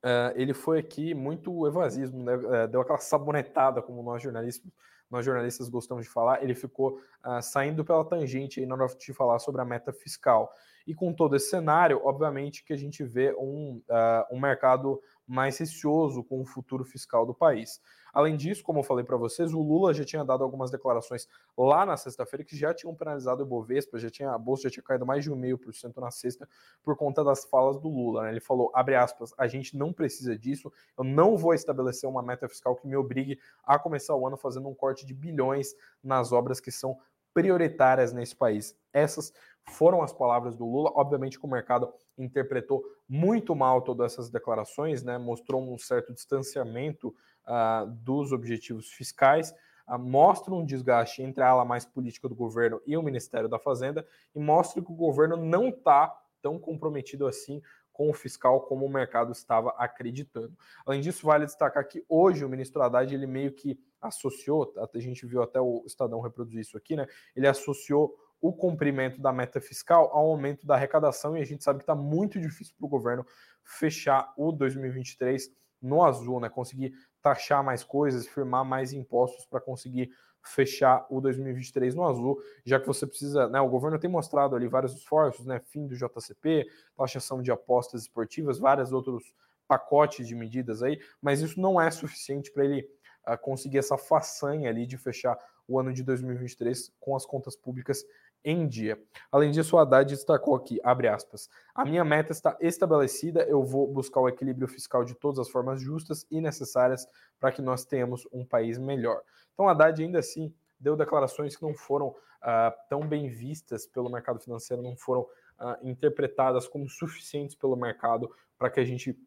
uh, 0.03 0.33
ele 0.35 0.53
foi 0.53 0.77
aqui 0.79 1.13
muito 1.13 1.65
evasismo, 1.65 2.21
né? 2.21 2.35
uh, 2.35 2.67
deu 2.67 2.81
aquela 2.81 2.97
sabonetada, 2.97 3.81
como 3.81 4.03
nós 4.03 4.21
jornalistas, 4.21 4.69
nós 5.09 5.25
jornalistas 5.25 5.69
gostamos 5.69 6.03
de 6.03 6.09
falar. 6.09 6.43
Ele 6.43 6.53
ficou 6.53 6.99
uh, 7.25 7.41
saindo 7.41 7.85
pela 7.85 8.03
tangente 8.03 8.59
aí 8.59 8.65
na 8.65 8.75
hora 8.75 8.87
de 8.87 9.13
falar 9.13 9.39
sobre 9.39 9.61
a 9.61 9.65
meta 9.65 9.93
fiscal. 9.93 10.51
E 10.85 10.93
com 10.93 11.13
todo 11.13 11.37
esse 11.37 11.49
cenário, 11.49 12.01
obviamente 12.03 12.65
que 12.65 12.73
a 12.73 12.77
gente 12.77 13.03
vê 13.03 13.33
um, 13.39 13.81
um 14.29 14.39
mercado 14.39 15.01
mais 15.25 15.57
receoso 15.57 16.23
com 16.23 16.39
o 16.39 16.45
futuro 16.45 16.85
fiscal 16.85 17.25
do 17.25 17.33
país. 17.33 17.81
Além 18.15 18.37
disso, 18.37 18.63
como 18.63 18.79
eu 18.79 18.83
falei 18.83 19.03
para 19.03 19.17
vocês, 19.17 19.53
o 19.53 19.61
Lula 19.61 19.93
já 19.93 20.05
tinha 20.05 20.23
dado 20.23 20.41
algumas 20.41 20.71
declarações 20.71 21.27
lá 21.57 21.85
na 21.85 21.97
sexta-feira 21.97 22.45
que 22.45 22.55
já 22.55 22.73
tinham 22.73 22.95
penalizado 22.95 23.43
o 23.43 23.45
Bovespa, 23.45 23.99
já 23.99 24.09
tinha, 24.09 24.31
a 24.31 24.37
bolsa 24.37 24.63
já 24.63 24.69
tinha 24.69 24.83
caído 24.83 25.05
mais 25.05 25.25
de 25.25 25.29
um 25.29 25.35
meio 25.35 25.57
por 25.57 25.73
cento 25.73 25.99
na 25.99 26.09
sexta 26.09 26.47
por 26.81 26.95
conta 26.95 27.25
das 27.25 27.43
falas 27.43 27.77
do 27.77 27.89
Lula. 27.89 28.23
Né? 28.23 28.29
Ele 28.29 28.39
falou, 28.39 28.71
abre 28.73 28.95
aspas, 28.95 29.33
a 29.37 29.47
gente 29.47 29.75
não 29.75 29.91
precisa 29.91 30.37
disso, 30.37 30.71
eu 30.97 31.03
não 31.03 31.35
vou 31.35 31.53
estabelecer 31.53 32.09
uma 32.09 32.23
meta 32.23 32.47
fiscal 32.47 32.73
que 32.77 32.87
me 32.87 32.95
obrigue 32.95 33.37
a 33.65 33.77
começar 33.77 34.15
o 34.15 34.25
ano 34.25 34.37
fazendo 34.37 34.69
um 34.69 34.73
corte 34.73 35.05
de 35.05 35.13
bilhões 35.13 35.75
nas 36.01 36.31
obras 36.31 36.61
que 36.61 36.71
são 36.71 36.97
prioritárias 37.33 38.13
nesse 38.13 38.33
país. 38.33 38.79
Essas 38.93 39.33
foram 39.65 40.01
as 40.01 40.13
palavras 40.13 40.55
do 40.55 40.65
Lula. 40.65 40.91
Obviamente 40.95 41.37
que 41.37 41.45
o 41.45 41.49
mercado 41.49 41.93
interpretou 42.17 42.81
muito 43.09 43.53
mal 43.53 43.81
todas 43.81 44.13
essas 44.13 44.29
declarações, 44.29 45.03
né? 45.03 45.17
mostrou 45.17 45.61
um 45.61 45.77
certo 45.77 46.13
distanciamento 46.13 47.13
uh, 47.47 47.87
dos 47.87 48.31
objetivos 48.31 48.91
fiscais, 48.91 49.53
uh, 49.87 49.97
mostra 49.97 50.53
um 50.53 50.65
desgaste 50.65 51.21
entre 51.21 51.43
a 51.43 51.49
ala 51.49 51.65
mais 51.65 51.85
política 51.85 52.27
do 52.27 52.35
governo 52.35 52.81
e 52.85 52.97
o 52.97 53.03
Ministério 53.03 53.49
da 53.49 53.59
Fazenda 53.59 54.05
e 54.33 54.39
mostra 54.39 54.81
que 54.81 54.91
o 54.91 54.95
governo 54.95 55.37
não 55.37 55.69
está 55.69 56.15
tão 56.41 56.59
comprometido 56.59 57.25
assim 57.25 57.61
com 57.95 58.09
o 58.09 58.13
fiscal 58.13 58.61
como 58.61 58.85
o 58.85 58.89
mercado 58.89 59.31
estava 59.31 59.69
acreditando. 59.77 60.53
Além 60.85 60.99
disso, 60.99 61.25
vale 61.25 61.45
destacar 61.45 61.87
que 61.87 62.03
hoje 62.09 62.43
o 62.43 62.49
ministro 62.49 62.81
Haddad 62.83 63.13
ele 63.13 63.25
meio 63.25 63.53
que 63.53 63.79
associou, 64.01 64.73
a 64.77 64.99
gente 64.99 65.25
viu 65.25 65.41
até 65.41 65.61
o 65.61 65.81
Estadão 65.87 66.19
reproduzir 66.19 66.59
isso 66.59 66.77
aqui, 66.77 66.97
né? 66.97 67.07
Ele 67.33 67.47
associou 67.47 68.13
o 68.41 68.51
cumprimento 68.51 69.21
da 69.21 69.31
meta 69.31 69.61
fiscal 69.61 70.09
ao 70.11 70.29
aumento 70.29 70.67
da 70.67 70.75
arrecadação 70.75 71.37
e 71.37 71.41
a 71.41 71.45
gente 71.45 71.63
sabe 71.63 71.79
que 71.79 71.83
está 71.83 71.95
muito 71.95 72.39
difícil 72.39 72.75
para 72.77 72.85
o 72.85 72.89
governo 72.89 73.25
fechar 73.63 74.33
o 74.37 74.51
2023 74.51 75.49
no 75.81 76.03
azul, 76.03 76.41
né? 76.41 76.49
Conseguir 76.49 76.93
taxar 77.25 77.63
mais 77.63 77.83
coisas, 77.83 78.27
firmar 78.27 78.63
mais 78.63 78.93
impostos 78.93 79.47
para 79.47 79.59
conseguir 79.59 80.11
fechar 80.43 81.07
o 81.09 81.19
2023 81.19 81.95
no 81.95 82.07
azul, 82.07 82.39
já 82.63 82.79
que 82.79 82.85
você 82.85 83.07
precisa, 83.07 83.49
né, 83.49 83.59
o 83.59 83.67
governo 83.67 83.97
tem 83.97 84.07
mostrado 84.07 84.55
ali 84.55 84.67
vários 84.67 84.93
esforços, 84.93 85.43
né, 85.43 85.59
fim 85.59 85.87
do 85.87 85.95
JCP, 85.95 86.67
taxação 86.95 87.41
de 87.41 87.51
apostas 87.51 88.03
esportivas, 88.03 88.59
vários 88.59 88.93
outros 88.93 89.33
pacotes 89.67 90.27
de 90.27 90.35
medidas 90.35 90.83
aí, 90.83 91.01
mas 91.19 91.41
isso 91.41 91.59
não 91.59 91.81
é 91.81 91.89
suficiente 91.89 92.51
para 92.51 92.63
ele 92.63 92.87
uh, 93.27 93.35
conseguir 93.41 93.79
essa 93.79 93.97
façanha 93.97 94.69
ali 94.69 94.85
de 94.85 94.95
fechar 94.95 95.35
o 95.67 95.79
ano 95.79 95.91
de 95.91 96.03
2023 96.03 96.93
com 96.99 97.15
as 97.15 97.25
contas 97.25 97.55
públicas 97.55 98.05
em 98.45 98.67
dia. 98.67 99.01
Além 99.31 99.49
disso, 99.49 99.75
o 99.75 99.79
Haddad 99.79 100.07
destacou 100.07 100.55
aqui, 100.55 100.79
abre 100.83 101.07
aspas, 101.07 101.49
a 101.73 101.83
minha 101.83 102.05
meta 102.05 102.31
está 102.31 102.55
estabelecida, 102.61 103.43
eu 103.43 103.63
vou 103.63 103.91
buscar 103.91 104.21
o 104.21 104.29
equilíbrio 104.29 104.67
fiscal 104.67 105.03
de 105.03 105.15
todas 105.15 105.39
as 105.39 105.49
formas 105.49 105.81
justas 105.81 106.27
e 106.29 106.39
necessárias 106.39 107.07
para 107.39 107.51
que 107.51 107.61
nós 107.61 107.83
tenhamos 107.83 108.27
um 108.31 108.45
país 108.45 108.77
melhor. 108.77 109.21
Então, 109.53 109.67
Haddad 109.67 110.01
ainda 110.01 110.19
assim 110.19 110.53
deu 110.79 110.95
declarações 110.95 111.55
que 111.55 111.63
não 111.63 111.73
foram 111.73 112.09
uh, 112.09 112.71
tão 112.87 113.07
bem 113.07 113.27
vistas 113.27 113.87
pelo 113.87 114.09
mercado 114.09 114.39
financeiro, 114.39 114.83
não 114.83 114.95
foram 114.95 115.21
uh, 115.21 115.77
interpretadas 115.81 116.67
como 116.67 116.87
suficientes 116.87 117.55
pelo 117.55 117.75
mercado 117.75 118.29
para 118.57 118.69
que 118.69 118.79
a 118.79 118.85
gente 118.85 119.17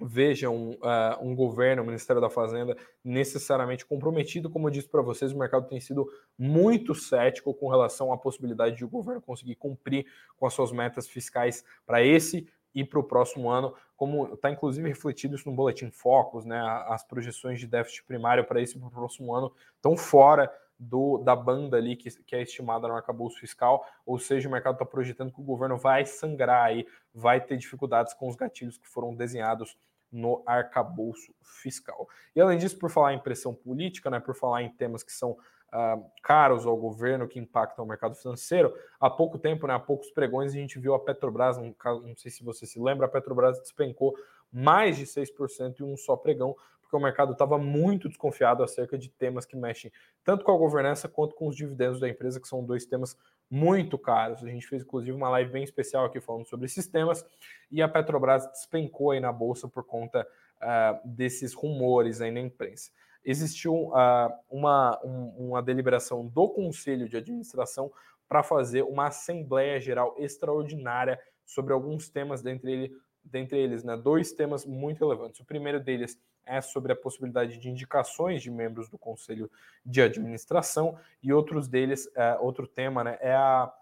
vejam 0.00 0.70
uh, 0.70 1.20
um 1.20 1.34
governo, 1.34 1.82
o 1.82 1.86
Ministério 1.86 2.22
da 2.22 2.30
Fazenda, 2.30 2.76
necessariamente 3.02 3.84
comprometido. 3.84 4.48
Como 4.48 4.68
eu 4.68 4.70
disse 4.70 4.88
para 4.88 5.02
vocês, 5.02 5.32
o 5.32 5.38
mercado 5.38 5.68
tem 5.68 5.80
sido 5.80 6.08
muito 6.38 6.94
cético 6.94 7.52
com 7.52 7.68
relação 7.68 8.12
à 8.12 8.16
possibilidade 8.16 8.76
de 8.76 8.84
o 8.84 8.88
governo 8.88 9.20
conseguir 9.20 9.56
cumprir 9.56 10.06
com 10.36 10.46
as 10.46 10.54
suas 10.54 10.70
metas 10.70 11.08
fiscais 11.08 11.64
para 11.84 12.02
esse 12.02 12.48
e 12.74 12.84
para 12.84 13.00
o 13.00 13.02
próximo 13.02 13.50
ano, 13.50 13.74
como 13.96 14.34
está 14.34 14.50
inclusive 14.50 14.86
refletido 14.86 15.34
isso 15.34 15.48
no 15.50 15.56
Boletim 15.56 15.90
Focus, 15.90 16.44
né? 16.44 16.60
As 16.86 17.02
projeções 17.02 17.58
de 17.58 17.66
déficit 17.66 18.04
primário 18.04 18.44
para 18.44 18.60
esse 18.60 18.76
e 18.76 18.78
para 18.78 18.88
o 18.88 18.92
próximo 18.92 19.34
ano 19.34 19.52
estão 19.74 19.96
fora 19.96 20.48
do, 20.78 21.18
da 21.18 21.34
banda 21.34 21.76
ali 21.76 21.96
que, 21.96 22.10
que 22.22 22.36
é 22.36 22.42
estimada 22.42 22.86
no 22.86 22.94
arcabouço 22.94 23.40
fiscal, 23.40 23.84
ou 24.06 24.18
seja, 24.18 24.48
o 24.48 24.52
mercado 24.52 24.74
está 24.74 24.84
projetando 24.84 25.32
que 25.32 25.40
o 25.40 25.44
governo 25.44 25.76
vai 25.76 26.06
sangrar 26.06 26.64
aí, 26.64 26.86
vai 27.12 27.40
ter 27.40 27.56
dificuldades 27.56 28.14
com 28.14 28.28
os 28.28 28.36
gatilhos 28.36 28.78
que 28.78 28.86
foram 28.86 29.14
desenhados 29.14 29.76
no 30.10 30.42
arcabouço 30.46 31.34
fiscal. 31.42 32.08
E 32.34 32.40
além 32.40 32.58
disso, 32.58 32.78
por 32.78 32.90
falar 32.90 33.12
em 33.12 33.18
pressão 33.18 33.54
política, 33.54 34.08
né, 34.08 34.20
por 34.20 34.34
falar 34.34 34.62
em 34.62 34.70
temas 34.70 35.02
que 35.02 35.12
são 35.12 35.32
uh, 35.32 36.10
caros 36.22 36.66
ao 36.66 36.76
governo 36.76 37.28
que 37.28 37.38
impactam 37.38 37.84
o 37.84 37.88
mercado 37.88 38.14
financeiro. 38.14 38.74
Há 38.98 39.10
pouco 39.10 39.38
tempo, 39.38 39.66
né, 39.66 39.74
há 39.74 39.78
poucos 39.78 40.10
pregões, 40.10 40.52
a 40.52 40.56
gente 40.56 40.78
viu 40.78 40.94
a 40.94 41.00
Petrobras, 41.00 41.56
caso, 41.78 42.06
não 42.06 42.16
sei 42.16 42.30
se 42.30 42.42
você 42.42 42.66
se 42.66 42.80
lembra, 42.80 43.06
a 43.06 43.10
Petrobras 43.10 43.58
despencou 43.60 44.16
mais 44.50 44.96
de 44.96 45.04
6% 45.04 45.80
em 45.80 45.84
um 45.84 45.96
só 45.96 46.16
pregão, 46.16 46.56
porque 46.88 46.96
o 46.96 47.00
mercado 47.00 47.32
estava 47.32 47.58
muito 47.58 48.08
desconfiado 48.08 48.62
acerca 48.62 48.96
de 48.96 49.10
temas 49.10 49.44
que 49.44 49.54
mexem 49.54 49.92
tanto 50.24 50.42
com 50.42 50.52
a 50.52 50.56
governança 50.56 51.06
quanto 51.06 51.34
com 51.34 51.46
os 51.46 51.54
dividendos 51.54 52.00
da 52.00 52.08
empresa, 52.08 52.40
que 52.40 52.48
são 52.48 52.64
dois 52.64 52.86
temas 52.86 53.14
muito 53.50 53.98
caros. 53.98 54.42
A 54.42 54.48
gente 54.48 54.66
fez 54.66 54.82
inclusive 54.82 55.12
uma 55.12 55.28
live 55.28 55.52
bem 55.52 55.62
especial 55.62 56.06
aqui 56.06 56.18
falando 56.18 56.48
sobre 56.48 56.64
esses 56.64 56.86
temas, 56.86 57.22
e 57.70 57.82
a 57.82 57.88
Petrobras 57.88 58.46
despencou 58.52 59.10
aí 59.10 59.20
na 59.20 59.30
bolsa 59.30 59.68
por 59.68 59.84
conta 59.84 60.26
uh, 60.62 61.06
desses 61.06 61.52
rumores 61.52 62.22
aí 62.22 62.30
na 62.30 62.40
imprensa 62.40 62.90
existiu 63.24 63.88
uh, 63.88 64.32
uma, 64.48 64.98
um, 65.04 65.48
uma 65.48 65.62
deliberação 65.62 66.26
do 66.26 66.48
Conselho 66.48 67.06
de 67.06 67.18
Administração 67.18 67.92
para 68.26 68.42
fazer 68.42 68.82
uma 68.84 69.08
Assembleia 69.08 69.78
Geral 69.78 70.14
extraordinária 70.16 71.20
sobre 71.44 71.74
alguns 71.74 72.08
temas, 72.08 72.40
dentre, 72.40 72.72
ele, 72.72 72.96
dentre 73.22 73.58
eles, 73.58 73.84
né, 73.84 73.96
dois 73.96 74.32
temas 74.32 74.64
muito 74.64 75.00
relevantes. 75.00 75.40
O 75.40 75.44
primeiro 75.44 75.78
deles 75.78 76.18
é 76.48 76.60
sobre 76.60 76.92
a 76.92 76.96
possibilidade 76.96 77.58
de 77.58 77.68
indicações 77.68 78.42
de 78.42 78.50
membros 78.50 78.88
do 78.88 78.98
Conselho 78.98 79.50
de 79.84 80.02
Administração, 80.02 80.98
e 81.22 81.32
outros 81.32 81.68
deles, 81.68 82.06
uh, 82.06 82.40
outro 82.40 82.66
tema, 82.66 83.04
né, 83.04 83.18
é 83.20 83.34
a, 83.34 83.72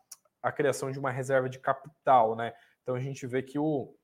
a 0.42 0.52
criação 0.52 0.90
de 0.90 0.98
uma 0.98 1.10
reserva 1.10 1.48
de 1.48 1.58
capital. 1.58 2.36
Né? 2.36 2.52
Então 2.82 2.94
a 2.94 3.00
gente 3.00 3.26
vê 3.26 3.42
que 3.42 3.58
o, 3.58 3.94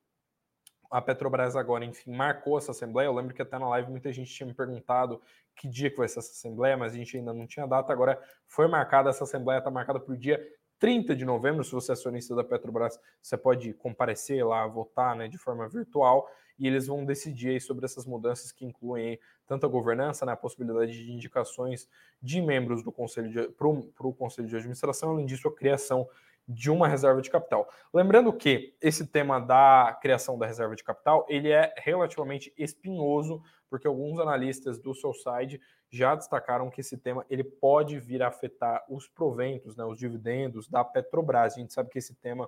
a 0.89 1.01
Petrobras 1.01 1.55
agora, 1.55 1.83
enfim, 1.83 2.11
marcou 2.11 2.57
essa 2.57 2.71
assembleia. 2.71 3.07
Eu 3.07 3.13
lembro 3.13 3.33
que 3.33 3.41
até 3.41 3.57
na 3.57 3.67
live 3.69 3.89
muita 3.89 4.11
gente 4.13 4.31
tinha 4.31 4.45
me 4.47 4.53
perguntado 4.53 5.21
que 5.55 5.67
dia 5.67 5.89
que 5.89 5.97
vai 5.97 6.07
ser 6.07 6.19
essa 6.19 6.31
assembleia, 6.31 6.77
mas 6.77 6.93
a 6.93 6.97
gente 6.97 7.17
ainda 7.17 7.33
não 7.33 7.47
tinha 7.47 7.67
data. 7.67 7.91
Agora 7.91 8.21
foi 8.47 8.67
marcada 8.67 9.09
essa 9.09 9.23
assembleia, 9.23 9.59
está 9.59 9.71
marcada 9.71 9.99
para 9.99 10.13
o 10.13 10.17
dia 10.17 10.39
30 10.83 11.15
de 11.15 11.23
novembro. 11.23 11.63
Se 11.63 11.71
você 11.71 11.93
é 11.93 11.93
acionista 11.93 12.35
da 12.35 12.43
Petrobras, 12.43 12.99
você 13.21 13.37
pode 13.37 13.73
comparecer 13.73 14.45
lá, 14.45 14.67
votar 14.67 15.15
né, 15.15 15.29
de 15.29 15.37
forma 15.37 15.65
virtual, 15.69 16.29
e 16.59 16.67
eles 16.67 16.87
vão 16.87 17.05
decidir 17.05 17.61
sobre 17.61 17.85
essas 17.85 18.05
mudanças 18.05 18.51
que 18.51 18.65
incluem 18.65 19.17
tanto 19.47 19.65
a 19.65 19.69
governança, 19.69 20.25
né, 20.25 20.33
a 20.33 20.35
possibilidade 20.35 20.91
de 20.91 21.09
indicações 21.09 21.87
de 22.21 22.41
membros 22.41 22.83
do 22.83 22.91
conselho 22.91 23.49
para 23.53 23.65
o 23.65 24.13
conselho 24.13 24.49
de 24.49 24.57
administração, 24.57 25.11
além 25.11 25.25
disso, 25.25 25.47
a 25.47 25.55
criação 25.55 26.05
de 26.45 26.69
uma 26.69 26.85
reserva 26.85 27.21
de 27.21 27.29
capital. 27.29 27.69
Lembrando 27.93 28.33
que 28.33 28.75
esse 28.81 29.07
tema 29.07 29.39
da 29.39 29.97
criação 30.01 30.37
da 30.37 30.45
reserva 30.45 30.75
de 30.75 30.83
capital, 30.83 31.25
ele 31.29 31.49
é 31.49 31.73
relativamente 31.77 32.53
espinhoso, 32.57 33.41
porque 33.73 33.87
alguns 33.87 34.19
analistas 34.19 34.77
do 34.77 34.93
Soulside 34.93 35.59
já 35.89 36.13
destacaram 36.13 36.69
que 36.69 36.81
esse 36.81 36.95
tema 36.95 37.25
ele 37.27 37.43
pode 37.43 37.99
vir 37.99 38.21
a 38.21 38.27
afetar 38.27 38.85
os 38.87 39.07
proventos, 39.07 39.75
né, 39.75 39.83
os 39.83 39.97
dividendos 39.97 40.67
da 40.67 40.83
Petrobras. 40.83 41.55
A 41.55 41.59
gente 41.59 41.73
sabe 41.73 41.89
que 41.89 41.97
esse 41.97 42.13
tema 42.13 42.47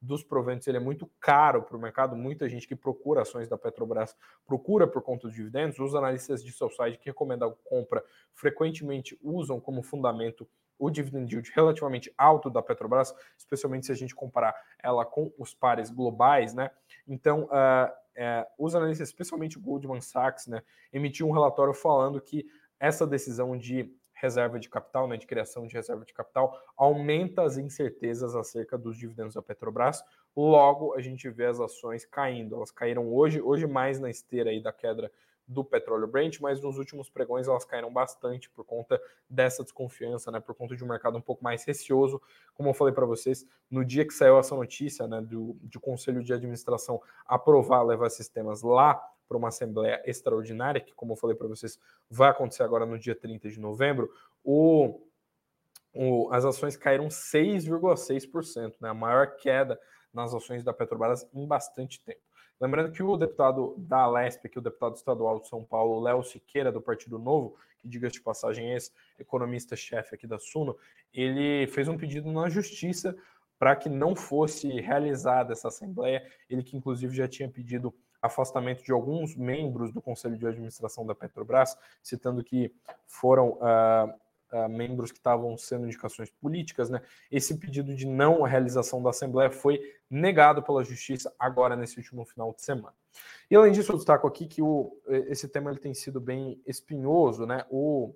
dos 0.00 0.24
proventos 0.24 0.66
ele 0.66 0.78
é 0.78 0.80
muito 0.80 1.06
caro 1.20 1.62
para 1.62 1.76
o 1.76 1.78
mercado. 1.78 2.16
Muita 2.16 2.48
gente 2.48 2.66
que 2.66 2.74
procura 2.74 3.20
ações 3.20 3.50
da 3.50 3.58
Petrobras 3.58 4.16
procura 4.46 4.88
por 4.88 5.02
conta 5.02 5.26
dos 5.26 5.36
dividendos. 5.36 5.78
Os 5.78 5.94
analistas 5.94 6.42
de 6.42 6.50
Soulside 6.52 6.96
que 6.96 7.10
recomendam 7.10 7.50
a 7.50 7.68
compra 7.68 8.02
frequentemente 8.32 9.18
usam 9.22 9.60
como 9.60 9.82
fundamento 9.82 10.48
o 10.78 10.88
dividend 10.88 11.30
yield 11.30 11.52
relativamente 11.54 12.10
alto 12.16 12.48
da 12.48 12.62
Petrobras, 12.62 13.14
especialmente 13.36 13.84
se 13.84 13.92
a 13.92 13.94
gente 13.94 14.14
comparar 14.14 14.54
ela 14.82 15.04
com 15.04 15.30
os 15.38 15.54
pares 15.54 15.90
globais, 15.90 16.54
né? 16.54 16.70
Então, 17.06 17.44
uh, 17.44 18.01
uh, 18.16 18.46
os 18.58 18.74
analistas, 18.74 19.08
especialmente 19.08 19.58
o 19.58 19.60
Goldman 19.60 20.00
Sachs, 20.00 20.46
né, 20.46 20.62
emitiu 20.92 21.28
um 21.28 21.32
relatório 21.32 21.74
falando 21.74 22.20
que 22.20 22.46
essa 22.78 23.06
decisão 23.06 23.56
de 23.56 23.94
reserva 24.12 24.58
de 24.58 24.68
capital, 24.68 25.08
né, 25.08 25.16
de 25.16 25.26
criação 25.26 25.66
de 25.66 25.74
reserva 25.74 26.04
de 26.04 26.12
capital, 26.12 26.56
aumenta 26.76 27.42
as 27.42 27.56
incertezas 27.56 28.36
acerca 28.36 28.78
dos 28.78 28.96
dividendos 28.96 29.34
da 29.34 29.42
Petrobras. 29.42 30.04
Logo, 30.36 30.94
a 30.94 31.00
gente 31.00 31.28
vê 31.28 31.46
as 31.46 31.58
ações 31.58 32.04
caindo. 32.04 32.54
Elas 32.54 32.70
caíram 32.70 33.12
hoje, 33.12 33.40
hoje 33.40 33.66
mais 33.66 33.98
na 33.98 34.08
esteira 34.08 34.50
aí 34.50 34.62
da 34.62 34.72
queda 34.72 35.10
do 35.46 35.64
petróleo 35.64 36.06
Brent, 36.06 36.40
mas 36.40 36.60
nos 36.60 36.78
últimos 36.78 37.10
pregões 37.10 37.48
elas 37.48 37.64
caíram 37.64 37.92
bastante 37.92 38.48
por 38.50 38.64
conta 38.64 39.00
dessa 39.28 39.62
desconfiança, 39.62 40.30
né, 40.30 40.40
por 40.40 40.54
conta 40.54 40.76
de 40.76 40.84
um 40.84 40.88
mercado 40.88 41.18
um 41.18 41.20
pouco 41.20 41.42
mais 41.42 41.64
receoso. 41.64 42.20
Como 42.54 42.68
eu 42.68 42.74
falei 42.74 42.94
para 42.94 43.06
vocês, 43.06 43.46
no 43.70 43.84
dia 43.84 44.06
que 44.06 44.14
saiu 44.14 44.38
essa 44.38 44.54
notícia, 44.54 45.06
né, 45.06 45.20
do, 45.20 45.56
do 45.62 45.80
Conselho 45.80 46.22
de 46.22 46.32
Administração 46.32 47.00
aprovar 47.26 47.82
levar 47.82 48.10
sistemas 48.10 48.62
lá 48.62 48.94
para 49.28 49.36
uma 49.36 49.48
assembleia 49.48 50.02
extraordinária, 50.04 50.80
que 50.80 50.94
como 50.94 51.12
eu 51.12 51.16
falei 51.16 51.36
para 51.36 51.48
vocês, 51.48 51.78
vai 52.08 52.30
acontecer 52.30 52.62
agora 52.62 52.84
no 52.84 52.98
dia 52.98 53.14
30 53.14 53.48
de 53.48 53.58
novembro, 53.58 54.12
o, 54.44 55.00
o 55.94 56.28
as 56.32 56.44
ações 56.44 56.76
caíram 56.76 57.08
6,6%, 57.08 58.74
né, 58.80 58.90
a 58.90 58.94
maior 58.94 59.36
queda 59.36 59.80
nas 60.12 60.34
ações 60.34 60.62
da 60.62 60.72
Petrobras 60.72 61.26
em 61.32 61.46
bastante 61.46 62.00
tempo. 62.02 62.20
Lembrando 62.60 62.92
que 62.92 63.02
o 63.02 63.16
deputado 63.16 63.74
da 63.78 64.02
Alesp, 64.02 64.48
que 64.48 64.58
o 64.58 64.62
deputado 64.62 64.94
estadual 64.94 65.40
de 65.40 65.48
São 65.48 65.64
Paulo, 65.64 66.00
Léo 66.00 66.22
Siqueira, 66.22 66.70
do 66.70 66.80
Partido 66.80 67.18
Novo, 67.18 67.56
que 67.78 67.88
diga-se 67.88 68.14
de 68.14 68.20
passagem, 68.22 68.70
é 68.70 68.74
ex-economista-chefe 68.74 70.14
aqui 70.14 70.26
da 70.26 70.38
Suno, 70.38 70.76
ele 71.12 71.66
fez 71.66 71.88
um 71.88 71.96
pedido 71.96 72.30
na 72.30 72.48
justiça 72.48 73.16
para 73.58 73.76
que 73.76 73.88
não 73.88 74.14
fosse 74.14 74.68
realizada 74.80 75.52
essa 75.52 75.68
assembleia. 75.68 76.24
Ele 76.48 76.62
que 76.62 76.76
inclusive 76.76 77.14
já 77.14 77.28
tinha 77.28 77.48
pedido 77.48 77.94
afastamento 78.20 78.84
de 78.84 78.92
alguns 78.92 79.34
membros 79.34 79.92
do 79.92 80.00
Conselho 80.00 80.38
de 80.38 80.46
Administração 80.46 81.04
da 81.04 81.14
Petrobras, 81.14 81.76
citando 82.00 82.44
que 82.44 82.72
foram 83.06 83.54
uh, 83.54 84.14
uh, 84.52 84.68
membros 84.68 85.10
que 85.10 85.18
estavam 85.18 85.56
sendo 85.56 85.86
indicações 85.86 86.30
políticas, 86.30 86.90
né? 86.90 87.00
Esse 87.30 87.56
pedido 87.56 87.94
de 87.94 88.06
não 88.06 88.42
realização 88.42 89.02
da 89.02 89.10
Assembleia 89.10 89.50
foi 89.50 89.80
negado 90.10 90.62
pela 90.62 90.84
Justiça 90.84 91.34
agora 91.38 91.74
nesse 91.74 91.96
último 91.96 92.24
final 92.24 92.52
de 92.52 92.62
semana. 92.62 92.94
E 93.50 93.56
além 93.56 93.72
disso, 93.72 93.92
eu 93.92 93.96
destaco 93.96 94.26
aqui 94.26 94.46
que 94.46 94.62
o, 94.62 94.96
esse 95.28 95.48
tema 95.48 95.70
ele 95.70 95.80
tem 95.80 95.94
sido 95.94 96.20
bem 96.20 96.60
espinhoso, 96.66 97.46
né? 97.46 97.64
O, 97.70 98.14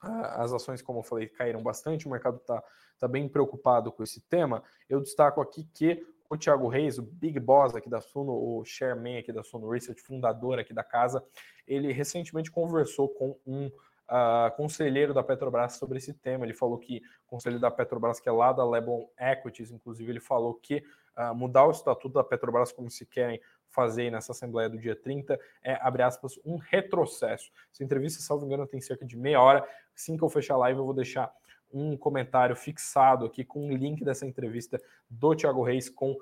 as 0.00 0.52
ações, 0.52 0.80
como 0.80 1.00
eu 1.00 1.02
falei, 1.02 1.28
caíram 1.28 1.62
bastante, 1.62 2.06
o 2.06 2.10
mercado 2.10 2.38
está 2.38 2.62
tá 2.98 3.08
bem 3.08 3.28
preocupado 3.28 3.90
com 3.92 4.02
esse 4.02 4.20
tema. 4.22 4.62
Eu 4.88 5.00
destaco 5.00 5.40
aqui 5.40 5.64
que 5.74 6.06
o 6.30 6.38
Thiago 6.38 6.68
Reis, 6.68 6.96
o 6.96 7.02
Big 7.02 7.40
Boss 7.40 7.74
aqui 7.74 7.90
da 7.90 8.00
Suno, 8.00 8.32
o 8.32 8.64
chairman 8.64 9.18
aqui 9.18 9.32
da 9.32 9.42
Suno 9.42 9.68
Research, 9.68 10.00
fundador 10.00 10.60
aqui 10.60 10.72
da 10.72 10.84
casa, 10.84 11.24
ele 11.66 11.92
recentemente 11.92 12.50
conversou 12.52 13.08
com 13.08 13.36
um 13.44 13.70
uh, 14.10 14.54
conselheiro 14.56 15.14
da 15.14 15.22
Petrobras 15.22 15.74
sobre 15.74 15.98
esse 15.98 16.12
tema. 16.12 16.44
Ele 16.44 16.52
falou 16.52 16.78
que 16.78 16.98
o 17.26 17.30
conselheiro 17.30 17.60
da 17.60 17.70
Petrobras, 17.70 18.20
que 18.20 18.28
é 18.28 18.32
lá 18.32 18.52
da 18.52 18.68
Lebon 18.68 19.08
Equities, 19.18 19.70
inclusive, 19.70 20.10
ele 20.10 20.20
falou 20.20 20.54
que 20.54 20.82
uh, 21.16 21.34
mudar 21.34 21.66
o 21.66 21.70
estatuto 21.70 22.14
da 22.14 22.24
Petrobras, 22.24 22.72
como 22.72 22.90
se 22.90 23.06
querem 23.06 23.40
fazer 23.68 24.10
nessa 24.10 24.32
Assembleia 24.32 24.68
do 24.68 24.78
dia 24.78 24.96
30, 24.96 25.38
é, 25.62 25.74
abre 25.80 26.02
aspas, 26.02 26.38
um 26.44 26.56
retrocesso. 26.56 27.52
Essa 27.72 27.84
entrevista, 27.84 28.20
salvo 28.20 28.44
engano, 28.44 28.66
tem 28.66 28.80
cerca 28.80 29.06
de 29.06 29.16
meia 29.16 29.40
hora. 29.40 29.64
Assim 29.94 30.16
que 30.16 30.24
eu 30.24 30.28
fechar 30.28 30.54
a 30.54 30.58
live, 30.58 30.80
eu 30.80 30.84
vou 30.84 30.94
deixar 30.94 31.32
um 31.72 31.96
comentário 31.96 32.56
fixado 32.56 33.24
aqui 33.24 33.44
com 33.44 33.64
um 33.64 33.76
link 33.76 34.04
dessa 34.04 34.26
entrevista 34.26 34.80
do 35.08 35.36
Thiago 35.36 35.62
Reis 35.62 35.88
com 35.88 36.10
uh, 36.10 36.18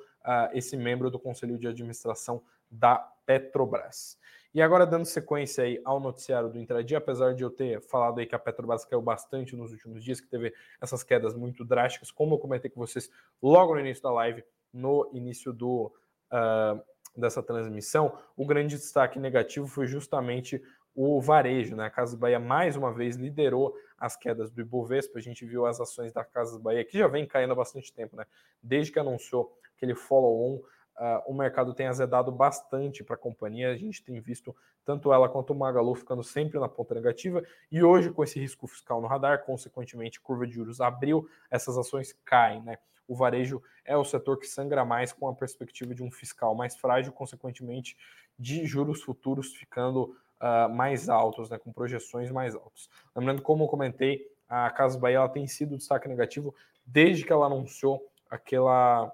esse 0.53 0.77
membro 0.77 1.11
do 1.11 1.19
Conselho 1.19 1.57
de 1.57 1.67
Administração 1.67 2.43
da 2.71 2.97
Petrobras. 3.25 4.19
E 4.59 4.63
agora, 4.63 4.85
dando 4.85 5.05
sequência 5.05 5.63
aí 5.63 5.81
ao 5.85 6.01
noticiário 6.01 6.49
do 6.49 6.59
intradia, 6.59 6.99
apesar 6.99 7.33
de 7.33 7.45
eu 7.45 7.49
ter 7.49 7.81
falado 7.81 8.19
aí 8.19 8.27
que 8.27 8.35
a 8.35 8.39
Petrobras 8.41 8.85
caiu 8.85 9.01
bastante 9.01 9.55
nos 9.55 9.71
últimos 9.71 10.03
dias, 10.03 10.21
que 10.21 10.27
teve 10.27 10.53
essas 10.81 11.05
quedas 11.05 11.33
muito 11.33 11.65
drásticas, 11.65 12.11
como 12.11 12.35
eu 12.35 12.41
comentei 12.41 12.69
com 12.69 12.81
vocês 12.81 13.09
logo 13.41 13.75
no 13.75 13.79
início 13.79 14.03
da 14.03 14.11
live, 14.11 14.43
no 14.75 15.09
início 15.13 15.53
do, 15.53 15.93
uh, 16.33 16.83
dessa 17.17 17.41
transmissão, 17.41 18.19
o 18.37 18.45
grande 18.45 18.75
destaque 18.75 19.21
negativo 19.21 19.69
foi 19.69 19.87
justamente 19.87 20.61
o 20.93 21.21
varejo, 21.21 21.77
né? 21.77 21.87
A 21.87 21.91
Casas 21.91 22.17
Bahia 22.17 22.41
mais 22.41 22.75
uma 22.75 22.93
vez 22.93 23.15
liderou 23.15 23.77
as 23.97 24.17
quedas 24.17 24.51
do 24.51 24.61
Ibovespa. 24.61 25.21
A 25.21 25.23
gente 25.23 25.47
viu 25.47 25.67
as 25.67 25.81
ações 25.81 26.13
da 26.13 26.25
Casas 26.25 26.61
Bahia, 26.61 26.85
que 26.85 26.99
já 26.99 27.07
vem 27.07 27.25
caindo 27.25 27.53
há 27.53 27.55
bastante 27.55 27.93
tempo, 27.93 28.17
né? 28.17 28.27
Desde 28.61 28.91
que 28.91 28.99
anunciou 28.99 29.57
aquele 29.77 29.95
follow-on 29.95 30.61
Uh, 30.99 31.31
o 31.31 31.35
mercado 31.35 31.73
tem 31.73 31.87
azedado 31.87 32.33
bastante 32.33 33.05
para 33.05 33.15
a 33.15 33.19
companhia. 33.19 33.71
A 33.71 33.77
gente 33.77 34.03
tem 34.03 34.21
visto 34.21 34.55
tanto 34.85 35.13
ela 35.13 35.29
quanto 35.29 35.53
o 35.53 35.57
Magalu 35.57 35.95
ficando 35.95 36.25
sempre 36.25 36.59
na 36.59 36.69
ponta 36.69 36.93
negativa. 36.93 37.41
E 37.71 37.85
hoje, 37.85 38.11
com 38.11 38.25
esse 38.25 38.41
risco 38.41 38.67
fiscal 38.67 39.01
no 39.01 39.07
radar, 39.07 39.45
consequentemente, 39.45 40.21
curva 40.21 40.45
de 40.45 40.55
juros 40.55 40.81
abriu, 40.81 41.29
essas 41.49 41.79
ações 41.79 42.13
caem. 42.25 42.63
Né? 42.63 42.79
O 43.07 43.15
varejo 43.15 43.63
é 43.85 43.97
o 43.97 44.05
setor 44.05 44.41
que 44.41 44.47
sangra 44.47 44.85
mais 44.85 45.13
com 45.13 45.29
a 45.29 45.35
perspectiva 45.35 45.95
de 45.95 46.03
um 46.03 46.11
fiscal 46.11 46.53
mais 46.55 46.77
frágil, 46.77 47.13
consequentemente, 47.13 47.97
de 48.37 48.67
juros 48.67 49.01
futuros 49.01 49.55
ficando 49.55 50.17
uh, 50.41 50.69
mais 50.69 51.09
altos, 51.09 51.49
né? 51.49 51.59
com 51.59 51.73
projeções 51.73 52.31
mais 52.33 52.57
altas. 52.57 52.91
Lembrando, 53.15 53.41
como 53.41 53.65
eu 53.65 53.69
comentei, 53.69 54.27
a 54.49 54.69
Casa 54.71 54.99
Bahia 54.99 55.19
ela 55.19 55.29
tem 55.29 55.47
sido 55.47 55.77
destaque 55.77 56.09
negativo 56.09 56.53
desde 56.85 57.25
que 57.25 57.33
ela 57.33 57.47
anunciou 57.47 58.05
aquela 58.31 59.13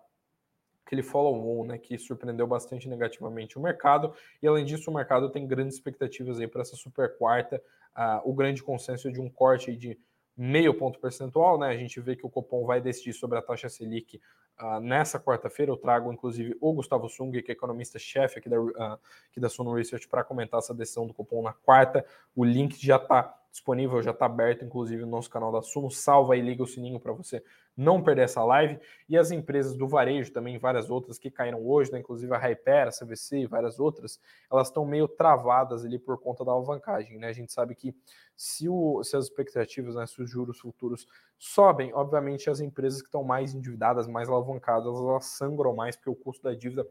aquele 0.85 1.03
follow-on, 1.03 1.65
né, 1.65 1.79
que 1.79 1.97
surpreendeu 1.97 2.47
bastante 2.47 2.89
negativamente 2.89 3.59
o 3.59 3.63
mercado. 3.63 4.13
E 4.43 4.47
além 4.47 4.65
disso, 4.65 4.91
o 4.91 4.95
mercado 4.95 5.31
tem 5.31 5.47
grandes 5.47 5.77
expectativas 5.77 6.39
aí 6.39 6.47
para 6.47 6.63
essa 6.63 6.77
super 6.77 7.17
quarta. 7.17 7.63
Uh, 7.97 8.31
o 8.31 8.35
grande 8.35 8.63
consenso 8.63 9.11
de 9.11 9.21
um 9.21 9.31
corte 9.31 9.75
de 9.75 9.99
meio 10.37 10.75
ponto 10.75 10.99
percentual, 10.99 11.59
né? 11.59 11.69
A 11.69 11.77
gente 11.77 12.01
vê 12.01 12.17
que 12.17 12.27
o 12.27 12.29
Copom 12.29 12.67
vai 12.67 12.81
decidir 12.81 13.13
sobre 13.13 13.39
a 13.39 13.43
taxa 13.43 13.69
Selic 13.69 14.21
uh, 14.61 14.81
nessa 14.81 15.19
quarta-feira. 15.19 15.71
Eu 15.71 15.77
trago, 15.77 16.13
inclusive, 16.13 16.57
o 16.61 16.73
Gustavo 16.73 17.09
Sung, 17.09 17.31
que 17.41 17.53
é 17.53 17.55
economista-chefe 17.55 18.41
aqui 18.41 18.49
da, 18.49 18.61
uh, 18.61 18.99
aqui 19.31 19.39
da 19.39 19.49
Suno 19.49 19.73
Research, 19.73 20.09
para 20.09 20.25
comentar 20.25 20.59
essa 20.59 20.75
decisão 20.75 21.07
do 21.07 21.15
Copom 21.15 21.41
na 21.41 21.53
quarta. 21.53 22.05
O 22.35 22.45
link 22.45 22.85
já 22.85 22.97
está 22.97 23.41
disponível, 23.55 24.03
já 24.03 24.11
está 24.11 24.27
aberto, 24.27 24.65
inclusive, 24.65 25.03
no 25.03 25.11
nosso 25.13 25.31
canal 25.31 25.53
da 25.53 25.63
Suno. 25.63 25.89
Salva 25.89 26.37
e 26.37 26.41
liga 26.41 26.65
o 26.65 26.67
sininho 26.67 26.99
para 26.99 27.13
você 27.13 27.41
não 27.77 28.03
perder 28.03 28.23
essa 28.23 28.43
live. 28.43 28.81
E 29.09 29.17
as 29.17 29.31
empresas 29.31 29.77
do 29.77 29.87
varejo 29.87 30.33
também, 30.33 30.59
várias 30.59 30.91
outras 30.91 31.21
que 31.21 31.31
caíram 31.31 31.65
hoje, 31.65 31.93
né? 31.93 32.01
inclusive 32.01 32.35
a 32.35 32.37
Hyper, 32.37 32.89
a 32.89 32.91
CVC 32.91 33.39
e 33.39 33.47
várias 33.47 33.79
outras, 33.79 34.21
elas 34.51 34.67
estão 34.67 34.85
meio 34.85 35.07
travadas 35.07 35.85
ali 35.85 36.01
por 36.01 36.19
conta 36.19 36.45
da 36.45 36.51
alavancagem. 36.51 37.17
Né? 37.17 37.29
A 37.29 37.33
gente 37.33 37.53
sabe 37.53 37.77
que 37.77 37.95
se, 38.37 38.69
o, 38.69 39.05
se 39.05 39.17
as 39.17 39.27
expectativas, 39.27 39.95
né, 39.95 40.05
se 40.05 40.21
os 40.21 40.29
juros 40.29 40.59
futuros 40.59 41.07
sobem, 41.39 41.95
obviamente 41.95 42.51
as 42.51 42.59
empresas 42.59 43.01
que 43.01 43.07
estão 43.07 43.23
mais 43.23 43.55
endividadas, 43.55 44.09
mais 44.09 44.29
alavancadas, 44.29 44.93
elas 44.93 45.27
sangram 45.27 45.77
mais, 45.77 45.95
porque 45.95 46.11
o 46.11 46.17
custo 46.17 46.43
da 46.43 46.55
dívida 46.55 46.85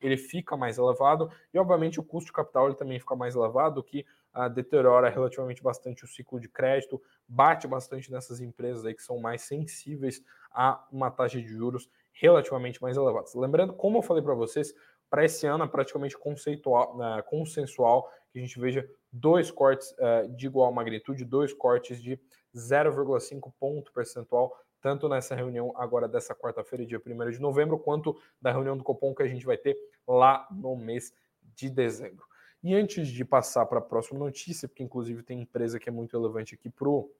ele 0.00 0.16
fica 0.16 0.56
mais 0.56 0.78
elevado 0.78 1.30
e 1.52 1.58
obviamente 1.58 2.00
o 2.00 2.02
custo 2.02 2.26
de 2.26 2.32
capital 2.32 2.66
ele 2.66 2.74
também 2.74 2.98
fica 2.98 3.14
mais 3.14 3.34
elevado, 3.34 3.82
que 3.82 4.04
ah, 4.32 4.48
deteriora 4.48 5.08
relativamente 5.08 5.62
bastante 5.62 6.04
o 6.04 6.08
ciclo 6.08 6.40
de 6.40 6.48
crédito, 6.48 7.00
bate 7.26 7.66
bastante 7.66 8.10
nessas 8.10 8.40
empresas 8.40 8.84
aí 8.84 8.94
que 8.94 9.02
são 9.02 9.18
mais 9.18 9.42
sensíveis 9.42 10.22
a 10.50 10.86
uma 10.90 11.10
taxa 11.10 11.40
de 11.40 11.48
juros 11.48 11.88
relativamente 12.12 12.80
mais 12.82 12.96
elevada. 12.96 13.26
Lembrando, 13.34 13.72
como 13.72 13.98
eu 13.98 14.02
falei 14.02 14.22
para 14.22 14.34
vocês, 14.34 14.74
para 15.08 15.24
esse 15.24 15.46
ano 15.46 15.64
é 15.64 15.66
praticamente 15.66 16.16
conceitual, 16.16 16.96
uh, 16.96 17.22
consensual 17.24 18.08
que 18.30 18.38
a 18.38 18.42
gente 18.42 18.60
veja 18.60 18.88
dois 19.12 19.50
cortes 19.50 19.90
uh, 19.92 20.28
de 20.36 20.46
igual 20.46 20.72
magnitude, 20.72 21.24
dois 21.24 21.52
cortes 21.52 22.00
de 22.00 22.18
0,5 22.54 23.52
ponto 23.58 23.92
percentual, 23.92 24.56
tanto 24.80 25.08
nessa 25.08 25.34
reunião 25.34 25.72
agora 25.76 26.08
dessa 26.08 26.34
quarta-feira, 26.34 26.86
dia 26.86 27.02
1 27.04 27.30
de 27.30 27.40
novembro, 27.40 27.78
quanto 27.78 28.16
da 28.40 28.52
reunião 28.52 28.76
do 28.76 28.84
Copom 28.84 29.14
que 29.14 29.22
a 29.22 29.28
gente 29.28 29.44
vai 29.44 29.56
ter 29.56 29.76
lá 30.06 30.46
no 30.50 30.76
mês 30.76 31.12
de 31.54 31.68
dezembro. 31.68 32.29
E 32.62 32.74
antes 32.74 33.08
de 33.08 33.24
passar 33.24 33.64
para 33.66 33.78
a 33.78 33.82
próxima 33.82 34.18
notícia, 34.18 34.68
porque 34.68 34.82
inclusive 34.82 35.22
tem 35.22 35.40
empresa 35.40 35.78
que 35.78 35.88
é 35.88 35.92
muito 35.92 36.16
relevante 36.16 36.54
aqui 36.54 36.68
para 36.68 36.88
o 36.88 37.10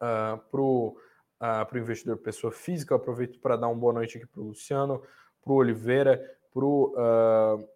uh, 0.00 0.38
pro, 0.50 0.96
uh, 1.40 1.66
pro 1.68 1.78
investidor 1.78 2.16
pessoa 2.16 2.52
física, 2.52 2.94
eu 2.94 2.96
aproveito 2.96 3.38
para 3.38 3.56
dar 3.56 3.68
uma 3.68 3.78
boa 3.78 3.92
noite 3.92 4.16
aqui 4.16 4.26
para 4.26 4.40
o 4.40 4.44
Luciano, 4.44 5.02
para 5.42 5.52
o 5.52 5.56
Oliveira, 5.56 6.38
para 6.52 6.64
o 6.64 6.94
uh, 6.96 7.68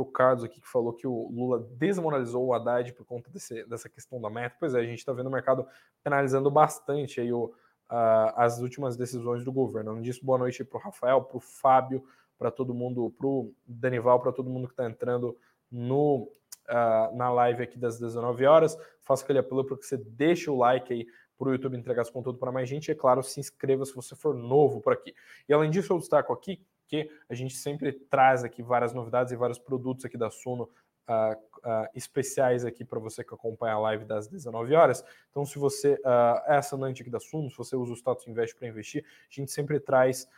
o 0.00 0.06
Carlos 0.06 0.42
aqui 0.44 0.60
que 0.60 0.68
falou 0.68 0.92
que 0.92 1.06
o 1.06 1.28
Lula 1.30 1.66
desmoralizou 1.76 2.46
o 2.46 2.54
Haddad 2.54 2.92
por 2.94 3.04
conta 3.04 3.30
desse, 3.30 3.64
dessa 3.64 3.88
questão 3.88 4.20
da 4.20 4.30
meta. 4.30 4.56
Pois 4.58 4.74
é, 4.74 4.80
a 4.80 4.84
gente 4.84 4.98
está 4.98 5.12
vendo 5.12 5.26
o 5.26 5.30
mercado 5.30 5.66
penalizando 6.02 6.50
bastante 6.50 7.20
aí 7.20 7.32
o, 7.32 7.44
uh, 7.44 8.32
as 8.36 8.60
últimas 8.60 8.96
decisões 8.96 9.44
do 9.44 9.52
governo. 9.52 9.90
Além 9.90 10.02
disso, 10.02 10.24
boa 10.24 10.38
noite 10.38 10.64
para 10.64 10.78
o 10.78 10.80
Rafael, 10.80 11.22
para 11.22 11.36
o 11.36 11.40
Fábio, 11.40 12.04
para 12.38 12.50
todo 12.50 12.74
mundo, 12.74 13.14
para 13.16 13.26
o 13.26 13.52
Danival, 13.66 14.20
para 14.20 14.32
todo 14.32 14.48
mundo 14.48 14.66
que 14.66 14.72
está 14.72 14.86
entrando 14.86 15.36
no, 15.70 16.30
uh, 16.68 17.16
na 17.16 17.30
live 17.30 17.62
aqui 17.62 17.78
das 17.78 17.98
19 17.98 18.44
horas. 18.46 18.76
Faço 19.00 19.24
aquele 19.24 19.38
apelo 19.38 19.64
para 19.64 19.76
que 19.76 19.86
você 19.86 19.96
deixe 19.96 20.50
o 20.50 20.56
like 20.56 20.92
aí 20.92 21.06
para 21.38 21.48
o 21.48 21.52
YouTube 21.52 21.76
entregar 21.76 22.02
esse 22.02 22.12
conteúdo 22.12 22.38
para 22.38 22.52
mais 22.52 22.68
gente. 22.68 22.88
E, 22.88 22.92
é 22.92 22.94
claro, 22.94 23.22
se 23.22 23.40
inscreva 23.40 23.84
se 23.86 23.94
você 23.94 24.14
for 24.14 24.34
novo 24.34 24.80
por 24.80 24.92
aqui. 24.92 25.14
E 25.48 25.52
além 25.52 25.70
disso, 25.70 25.92
eu 25.92 25.98
destaco 25.98 26.32
aqui 26.32 26.62
que 26.86 27.08
a 27.28 27.34
gente 27.34 27.54
sempre 27.54 27.92
traz 27.92 28.44
aqui 28.44 28.62
várias 28.62 28.92
novidades 28.92 29.32
e 29.32 29.36
vários 29.36 29.58
produtos 29.58 30.04
aqui 30.04 30.18
da 30.18 30.28
Suno 30.28 30.68
uh, 31.08 31.32
uh, 31.58 31.88
especiais 31.94 32.64
aqui 32.64 32.84
para 32.84 32.98
você 32.98 33.24
que 33.24 33.32
acompanha 33.32 33.74
a 33.74 33.78
live 33.78 34.04
das 34.04 34.28
19 34.28 34.74
horas. 34.74 35.04
Então, 35.30 35.46
se 35.46 35.58
você 35.58 35.94
uh, 35.94 36.42
é 36.46 36.56
assinante 36.56 37.00
aqui 37.00 37.10
da 37.10 37.20
Suno, 37.20 37.50
se 37.50 37.56
você 37.56 37.76
usa 37.76 37.92
o 37.92 37.96
Status 37.96 38.26
Invest 38.26 38.56
para 38.56 38.68
investir, 38.68 39.04
a 39.04 39.34
gente 39.34 39.50
sempre 39.50 39.80
traz 39.80 40.28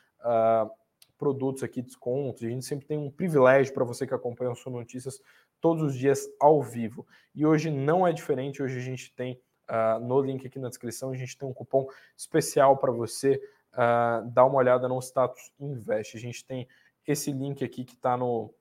produtos 1.22 1.62
aqui, 1.62 1.80
descontos, 1.80 2.42
a 2.42 2.48
gente 2.48 2.64
sempre 2.64 2.86
tem 2.86 2.98
um 2.98 3.10
privilégio 3.10 3.72
para 3.72 3.84
você 3.84 4.06
que 4.06 4.14
acompanha 4.14 4.50
o 4.50 4.56
Suno 4.56 4.78
Notícias 4.78 5.20
todos 5.60 5.82
os 5.82 5.96
dias 5.96 6.28
ao 6.40 6.60
vivo. 6.60 7.06
E 7.32 7.46
hoje 7.46 7.70
não 7.70 8.04
é 8.04 8.12
diferente, 8.12 8.60
hoje 8.60 8.76
a 8.76 8.82
gente 8.82 9.14
tem 9.14 9.40
no 10.02 10.20
link 10.20 10.46
aqui 10.46 10.58
na 10.58 10.68
descrição, 10.68 11.12
a 11.12 11.16
gente 11.16 11.38
tem 11.38 11.48
um 11.48 11.52
cupom 11.52 11.86
especial 12.16 12.76
para 12.76 12.90
você 12.90 13.40
uh, 13.72 14.28
dá 14.30 14.44
uma 14.44 14.56
olhada 14.56 14.88
no 14.88 14.98
status 15.00 15.52
invest. 15.58 16.16
A 16.16 16.20
gente 16.20 16.44
tem 16.44 16.68
esse 17.06 17.32
link 17.32 17.64
aqui 17.64 17.84
que 17.84 17.94
está 17.94 18.16
no, 18.16 18.54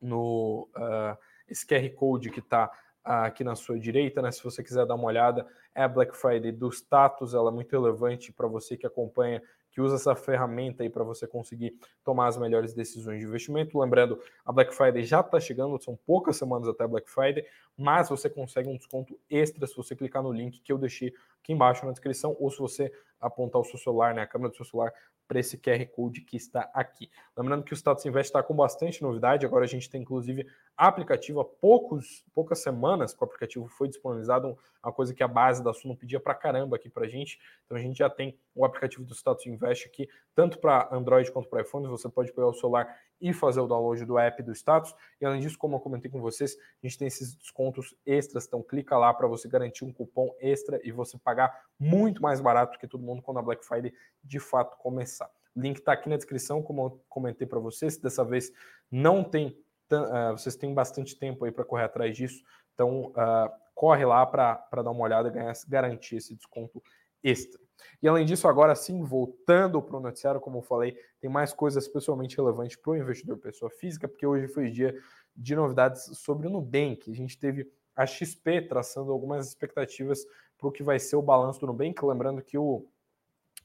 no 0.00 0.68
uh, 0.76 1.16
esse 1.48 1.66
QR 1.66 1.88
Code 1.94 2.30
que 2.30 2.40
está 2.40 2.66
uh, 3.06 3.26
aqui 3.26 3.44
na 3.44 3.54
sua 3.54 3.78
direita, 3.78 4.20
né? 4.20 4.30
Se 4.30 4.42
você 4.42 4.62
quiser 4.62 4.86
dar 4.86 4.94
uma 4.94 5.06
olhada, 5.06 5.46
é 5.74 5.82
a 5.82 5.88
Black 5.88 6.16
Friday 6.16 6.52
do 6.52 6.68
status, 6.68 7.34
ela 7.34 7.50
é 7.50 7.54
muito 7.54 7.70
relevante 7.70 8.32
para 8.32 8.46
você 8.46 8.76
que 8.76 8.86
acompanha 8.86 9.42
que 9.70 9.80
usa 9.80 9.96
essa 9.96 10.14
ferramenta 10.14 10.82
aí 10.82 10.90
para 10.90 11.04
você 11.04 11.26
conseguir 11.26 11.78
tomar 12.04 12.28
as 12.28 12.36
melhores 12.36 12.74
decisões 12.74 13.20
de 13.20 13.26
investimento. 13.26 13.78
Lembrando, 13.78 14.20
a 14.44 14.52
Black 14.52 14.74
Friday 14.74 15.02
já 15.04 15.20
está 15.20 15.38
chegando, 15.38 15.82
são 15.82 15.98
poucas 16.06 16.36
semanas 16.36 16.68
até 16.68 16.86
Black 16.86 17.08
Friday, 17.08 17.44
mas 17.76 18.08
você 18.08 18.28
consegue 18.28 18.68
um 18.68 18.76
desconto 18.76 19.18
extra 19.28 19.66
se 19.66 19.76
você 19.76 19.94
clicar 19.94 20.22
no 20.22 20.32
link 20.32 20.60
que 20.60 20.72
eu 20.72 20.78
deixei 20.78 21.14
aqui 21.40 21.52
embaixo 21.52 21.86
na 21.86 21.92
descrição, 21.92 22.36
ou 22.38 22.50
se 22.50 22.58
você 22.58 22.92
apontar 23.20 23.60
o 23.60 23.64
seu 23.64 23.78
celular, 23.78 24.14
né, 24.14 24.22
a 24.22 24.26
câmera 24.26 24.50
do 24.50 24.56
seu 24.56 24.64
celular, 24.64 24.92
para 25.30 25.38
esse 25.38 25.56
QR 25.56 25.86
Code 25.86 26.22
que 26.22 26.36
está 26.36 26.68
aqui. 26.74 27.08
Lembrando 27.36 27.62
que 27.62 27.72
o 27.72 27.76
Status 27.76 28.04
Invest 28.04 28.30
está 28.30 28.42
com 28.42 28.52
bastante 28.52 29.00
novidade, 29.00 29.46
agora 29.46 29.64
a 29.64 29.68
gente 29.68 29.88
tem 29.88 30.02
inclusive 30.02 30.44
aplicativo 30.76 31.38
há 31.38 31.44
poucos, 31.44 32.24
poucas 32.34 32.60
semanas 32.60 33.14
que 33.14 33.22
o 33.22 33.24
aplicativo 33.24 33.68
foi 33.68 33.86
disponibilizado, 33.86 34.58
uma 34.82 34.92
coisa 34.92 35.14
que 35.14 35.22
a 35.22 35.28
base 35.28 35.62
da 35.62 35.72
Suno 35.72 35.96
pedia 35.96 36.18
para 36.18 36.34
caramba 36.34 36.74
aqui 36.74 36.90
para 36.90 37.06
a 37.06 37.08
gente, 37.08 37.38
então 37.64 37.78
a 37.78 37.80
gente 37.80 37.96
já 37.96 38.10
tem 38.10 38.36
o 38.56 38.64
aplicativo 38.64 39.04
do 39.04 39.14
Status 39.14 39.46
Invest 39.46 39.86
aqui, 39.86 40.08
tanto 40.34 40.58
para 40.58 40.88
Android 40.90 41.30
quanto 41.30 41.48
para 41.48 41.62
iPhone, 41.62 41.86
você 41.86 42.08
pode 42.08 42.32
pegar 42.32 42.48
o 42.48 42.54
celular 42.54 42.92
e 43.20 43.32
fazer 43.32 43.60
o 43.60 43.66
download 43.66 44.04
do 44.04 44.18
app 44.18 44.42
do 44.42 44.52
Status, 44.52 44.94
e 45.20 45.26
além 45.26 45.40
disso, 45.40 45.58
como 45.58 45.76
eu 45.76 45.80
comentei 45.80 46.10
com 46.10 46.20
vocês, 46.20 46.56
a 46.82 46.86
gente 46.86 46.98
tem 46.98 47.08
esses 47.08 47.34
descontos 47.34 47.94
extras, 48.06 48.46
então 48.46 48.62
clica 48.62 48.96
lá 48.96 49.12
para 49.12 49.26
você 49.26 49.48
garantir 49.48 49.84
um 49.84 49.92
cupom 49.92 50.34
extra 50.40 50.80
e 50.82 50.90
você 50.90 51.18
pagar 51.18 51.64
muito 51.78 52.22
mais 52.22 52.40
barato 52.40 52.78
que 52.78 52.86
todo 52.86 53.02
mundo 53.02 53.22
quando 53.22 53.38
a 53.38 53.42
Black 53.42 53.64
Friday 53.64 53.92
de 54.22 54.40
fato 54.40 54.76
começar. 54.78 55.30
Link 55.56 55.78
está 55.78 55.92
aqui 55.92 56.08
na 56.08 56.16
descrição, 56.16 56.62
como 56.62 56.86
eu 56.86 57.04
comentei 57.08 57.46
para 57.46 57.58
vocês. 57.58 57.96
Dessa 57.98 58.24
vez 58.24 58.52
não 58.90 59.24
tem, 59.24 59.48
uh, 59.92 60.32
vocês 60.32 60.56
têm 60.56 60.72
bastante 60.72 61.18
tempo 61.18 61.44
aí 61.44 61.52
para 61.52 61.64
correr 61.64 61.84
atrás 61.84 62.16
disso. 62.16 62.42
Então 62.74 63.06
uh, 63.06 63.50
corre 63.74 64.04
lá 64.04 64.24
para 64.26 64.82
dar 64.82 64.90
uma 64.90 65.02
olhada 65.02 65.28
e 65.28 65.68
garantir 65.68 66.16
esse 66.16 66.34
desconto 66.34 66.82
extra. 67.22 67.60
E 68.02 68.08
além 68.08 68.24
disso, 68.24 68.48
agora 68.48 68.74
sim, 68.74 69.02
voltando 69.02 69.80
para 69.80 69.96
o 69.96 70.00
noticiário, 70.00 70.40
como 70.40 70.58
eu 70.58 70.62
falei, 70.62 70.96
tem 71.20 71.30
mais 71.30 71.52
coisas 71.52 71.86
pessoalmente 71.88 72.36
relevantes 72.36 72.76
para 72.76 72.92
o 72.92 72.96
investidor 72.96 73.38
pessoa 73.38 73.70
física, 73.70 74.08
porque 74.08 74.26
hoje 74.26 74.48
foi 74.48 74.70
dia 74.70 74.94
de 75.36 75.54
novidades 75.54 76.04
sobre 76.18 76.46
o 76.46 76.50
Nubank. 76.50 77.10
A 77.10 77.14
gente 77.14 77.38
teve 77.38 77.70
a 77.94 78.06
XP 78.06 78.62
traçando 78.62 79.12
algumas 79.12 79.48
expectativas 79.48 80.24
para 80.56 80.68
o 80.68 80.72
que 80.72 80.82
vai 80.82 80.98
ser 80.98 81.16
o 81.16 81.22
balanço 81.22 81.60
do 81.60 81.66
Nubank, 81.66 82.04
lembrando 82.04 82.42
que 82.42 82.58
o 82.58 82.86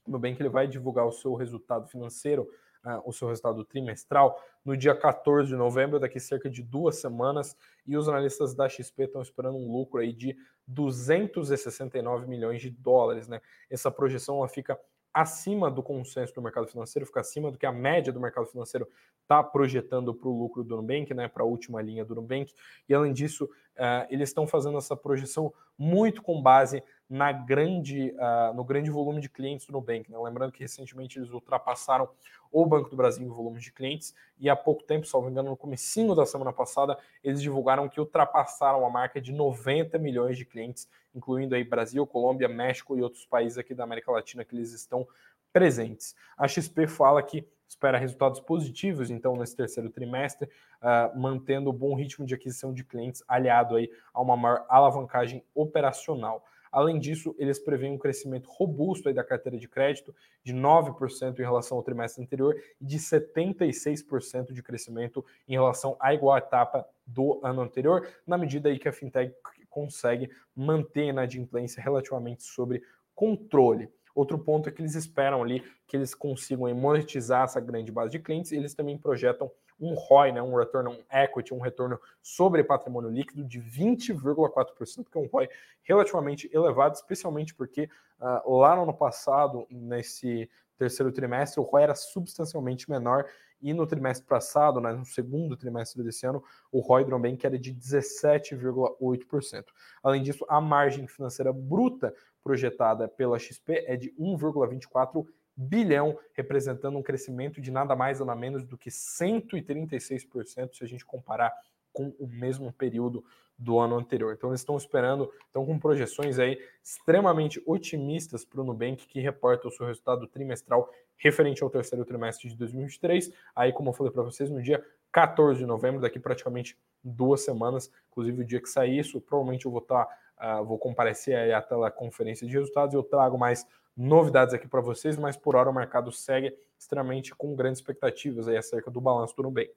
Nubank 0.08 0.42
ele 0.42 0.50
vai 0.50 0.68
divulgar 0.68 1.06
o 1.06 1.12
seu 1.12 1.34
resultado 1.34 1.88
financeiro, 1.88 2.48
uh, 2.86 3.02
o 3.06 3.12
seu 3.12 3.28
resultado 3.28 3.64
trimestral, 3.66 4.40
no 4.64 4.78
dia 4.78 4.96
14 4.96 5.50
de 5.50 5.56
novembro, 5.56 6.00
daqui 6.00 6.20
cerca 6.20 6.50
de 6.50 6.64
duas 6.64 6.98
semanas, 6.98 7.56
e 7.86 7.98
os 7.98 8.08
analistas 8.08 8.56
da 8.56 8.70
XP 8.70 9.04
estão 9.04 9.22
esperando 9.22 9.58
um 9.58 9.72
lucro 9.72 10.00
aí 10.00 10.14
de 10.14 10.36
269 10.68 12.28
milhões 12.28 12.62
de 12.62 12.70
dólares, 12.70 13.28
né? 13.28 13.42
Essa 13.70 13.92
projeção 13.92 14.38
ela 14.38 14.48
fica 14.48 14.80
acima 15.16 15.72
do 15.72 15.82
consenso 15.82 16.36
do 16.36 16.42
mercado 16.42 16.68
financeiro, 16.68 17.06
fica 17.06 17.22
acima 17.22 17.50
do 17.50 17.58
que 17.58 17.66
a 17.66 17.72
média 17.72 18.12
do 18.12 18.20
mercado 18.20 18.48
financeiro 18.48 18.86
está 19.22 19.42
projetando 19.42 20.14
para 20.14 20.28
o 20.28 20.38
lucro 20.38 20.62
do 20.62 20.76
Nubank, 20.76 21.14
né, 21.14 21.30
para 21.30 21.42
a 21.42 21.46
última 21.46 21.82
linha 21.82 22.04
do 22.04 22.16
Nubank. 22.16 22.54
E 22.90 22.94
além 22.94 23.14
disso, 23.14 23.46
uh, 23.46 24.06
eles 24.10 24.28
estão 24.28 24.46
fazendo 24.46 24.78
essa 24.78 24.94
projeção 24.94 25.54
muito 25.78 26.22
com 26.22 26.42
base 26.42 26.84
na 27.10 27.32
grande, 27.32 28.12
uh, 28.12 28.54
no 28.54 28.64
grande 28.64 28.90
volume 28.90 29.22
de 29.22 29.30
clientes 29.30 29.68
do 29.68 29.74
Nubank. 29.74 30.12
Né? 30.12 30.18
Lembrando 30.18 30.52
que 30.52 30.62
recentemente 30.62 31.20
eles 31.20 31.32
ultrapassaram 31.32 32.10
o 32.52 32.66
Banco 32.66 32.90
do 32.90 32.96
Brasil 32.96 33.26
em 33.26 33.30
volume 33.30 33.60
de 33.60 33.72
clientes 33.72 34.16
e 34.40 34.50
há 34.50 34.56
pouco 34.56 34.84
tempo, 34.84 35.06
salvo 35.06 35.30
engano, 35.30 35.50
no 35.50 35.58
comecinho 35.58 36.16
da 36.16 36.26
semana 36.26 36.54
passada, 36.54 36.98
eles 37.24 37.42
divulgaram 37.42 37.88
que 37.90 38.00
ultrapassaram 38.00 38.86
a 38.86 38.90
marca 38.90 39.20
de 39.22 39.32
90 39.32 40.00
milhões 40.00 40.38
de 40.38 40.46
clientes 40.46 40.88
incluindo 41.16 41.56
aí 41.56 41.64
Brasil, 41.64 42.06
Colômbia, 42.06 42.50
México 42.50 42.98
e 42.98 43.02
outros 43.02 43.26
países 43.26 43.58
aqui 43.58 43.74
da 43.74 43.86
América 43.86 44.12
Latina 44.12 44.44
que 44.44 44.54
eles 44.54 44.74
estão 44.74 45.08
presentes. 45.54 46.14
A 46.38 46.48
XP 46.48 46.86
fala 46.88 47.24
que 47.24 47.48
espera 47.68 47.98
resultados 47.98 48.40
positivos, 48.40 49.10
então, 49.10 49.36
nesse 49.36 49.56
terceiro 49.56 49.90
trimestre, 49.90 50.50
uh, 50.82 51.18
mantendo 51.18 51.70
o 51.70 51.74
bom 51.74 51.96
ritmo 51.96 52.26
de 52.26 52.36
aquisição 52.36 52.74
de 52.74 52.84
clientes, 52.84 53.24
aliado 53.28 53.76
aí 53.76 53.90
a 54.14 54.22
uma 54.22 54.38
maior 54.38 54.66
alavancagem 54.70 55.44
operacional. 55.56 56.46
Além 56.76 57.00
disso, 57.00 57.34
eles 57.40 57.58
preveem 57.58 57.94
um 57.94 57.98
crescimento 57.98 58.50
robusto 58.50 59.14
da 59.14 59.24
carteira 59.24 59.58
de 59.58 59.66
crédito 59.66 60.14
de 60.44 60.54
9% 60.54 61.40
em 61.40 61.42
relação 61.42 61.78
ao 61.78 61.84
trimestre 61.84 62.22
anterior 62.22 62.54
e 62.82 62.86
de 62.86 62.98
76% 62.98 64.52
de 64.52 64.62
crescimento 64.62 65.24
em 65.48 65.54
relação 65.54 65.96
à 66.02 66.14
igual 66.14 66.38
etapa 66.38 66.86
do 67.08 67.40
ano 67.42 67.62
anterior, 67.62 68.06
na 68.28 68.38
medida 68.38 68.68
aí 68.68 68.78
que 68.78 68.90
a 68.90 68.92
fintech 68.92 69.34
consegue 69.70 70.30
manter 70.54 71.04
a 71.04 71.12
inadimplência 71.12 71.82
relativamente 71.82 72.44
sobre 72.44 72.84
controle. 73.16 73.90
Outro 74.14 74.38
ponto 74.38 74.68
é 74.68 74.72
que 74.74 74.82
eles 74.82 74.96
esperam 74.96 75.42
ali 75.42 75.64
que 75.88 75.96
eles 75.96 76.14
consigam 76.14 76.76
monetizar 76.76 77.46
essa 77.46 77.62
grande 77.62 77.90
base 77.90 78.12
de 78.12 78.20
clientes 78.20 78.52
e 78.52 78.58
eles 78.58 78.74
também 78.74 78.98
projetam 78.98 79.50
um 79.80 79.94
ROI, 79.94 80.32
né, 80.32 80.42
um 80.42 80.56
return 80.56 80.90
on 80.90 80.98
equity, 81.12 81.54
um 81.54 81.60
retorno 81.60 82.00
sobre 82.22 82.64
patrimônio 82.64 83.10
líquido 83.10 83.44
de 83.44 83.60
20,4%, 83.60 85.10
que 85.12 85.18
é 85.18 85.22
um 85.22 85.28
ROI 85.28 85.50
relativamente 85.84 86.50
elevado, 86.54 86.96
especialmente 86.96 87.54
porque 87.54 87.90
uh, 88.20 88.58
lá 88.58 88.76
no 88.76 88.84
ano 88.84 88.94
passado, 88.94 89.68
nesse 89.70 90.50
terceiro 90.78 91.12
trimestre, 91.12 91.60
o 91.60 91.64
ROI 91.64 91.84
era 91.84 91.96
substancialmente 91.96 92.90
menor 92.90 93.26
e 93.62 93.74
no 93.74 93.88
trimestre 93.88 94.28
passado, 94.28 94.80
né, 94.80 94.92
no 94.94 95.06
segundo 95.06 95.58
trimestre 95.58 96.04
desse 96.04 96.26
ano, 96.26 96.44
o 96.72 96.80
ROI 96.80 97.06
do 97.06 97.12
Nubank 97.12 97.46
era 97.46 97.58
de 97.58 97.74
17,8%. 97.74 99.64
Além 100.04 100.22
disso, 100.22 100.46
a 100.48 100.60
margem 100.62 101.08
financeira 101.08 101.52
bruta 101.52 102.14
projetada 102.44 103.08
pela 103.08 103.40
XP 103.40 103.86
é 103.88 103.96
de 103.96 104.12
1,24 104.20 105.26
bilhão, 105.56 106.20
representando 106.34 106.98
um 106.98 107.04
crescimento 107.04 107.62
de 107.62 107.72
nada 107.72 107.96
mais 107.96 108.20
nada 108.20 108.36
menos 108.36 108.64
do 108.66 108.78
que 108.78 108.90
136% 108.90 110.74
se 110.74 110.84
a 110.84 110.88
gente 110.88 111.06
comparar 111.06 111.54
com 111.94 112.14
o 112.20 112.28
mesmo 112.28 112.74
período 112.74 113.24
do 113.58 113.80
ano 113.80 113.98
anterior. 113.98 114.34
Então 114.34 114.50
eles 114.50 114.60
estão 114.60 114.76
esperando, 114.76 115.32
estão 115.48 115.66
com 115.66 115.80
projeções 115.80 116.38
aí 116.40 116.60
extremamente 116.84 117.62
otimistas 117.66 118.44
para 118.44 118.60
o 118.60 118.64
Nubank, 118.66 119.08
que 119.08 119.22
reporta 119.22 119.68
o 119.68 119.72
seu 119.72 119.86
resultado 119.86 120.28
trimestral 120.28 120.90
referente 121.18 121.64
ao 121.64 121.70
terceiro 121.70 122.04
trimestre 122.04 122.50
de 122.50 122.58
2023. 122.58 123.32
Aí, 123.56 123.72
como 123.72 123.90
eu 123.90 123.94
falei 123.94 124.12
para 124.12 124.24
vocês, 124.24 124.50
no 124.50 124.62
dia 124.62 124.86
14 125.12 125.60
de 125.60 125.66
novembro, 125.66 126.02
daqui 126.02 126.20
praticamente 126.20 126.78
duas 127.02 127.42
semanas, 127.42 127.90
inclusive 128.12 128.42
o 128.42 128.46
dia 128.46 128.60
que 128.60 128.68
sair 128.68 129.00
isso, 129.00 129.22
provavelmente 129.22 129.66
eu 129.66 129.72
vou 129.72 129.82
estar, 129.82 130.06
tá, 130.06 130.62
uh, 130.62 130.66
vou 130.66 130.78
comparecer 130.78 131.38
aí 131.38 131.54
até 131.54 131.76
a 131.76 131.90
conferência 131.90 132.46
de 132.46 132.54
resultados 132.54 132.94
e 132.94 132.98
eu 132.98 133.04
trago 133.04 133.38
mais 133.38 133.66
novidades 133.96 134.54
aqui 134.54 134.68
para 134.68 134.82
vocês, 134.82 135.18
mas 135.18 135.38
por 135.38 135.56
hora 135.56 135.70
o 135.70 135.74
mercado 135.74 136.12
segue 136.12 136.56
extremamente 136.78 137.34
com 137.34 137.56
grandes 137.56 137.80
expectativas 137.80 138.48
aí 138.48 138.58
acerca 138.58 138.92
do 138.92 139.00
balanço 139.00 139.36
do 139.36 139.44
Nubank. 139.44 139.72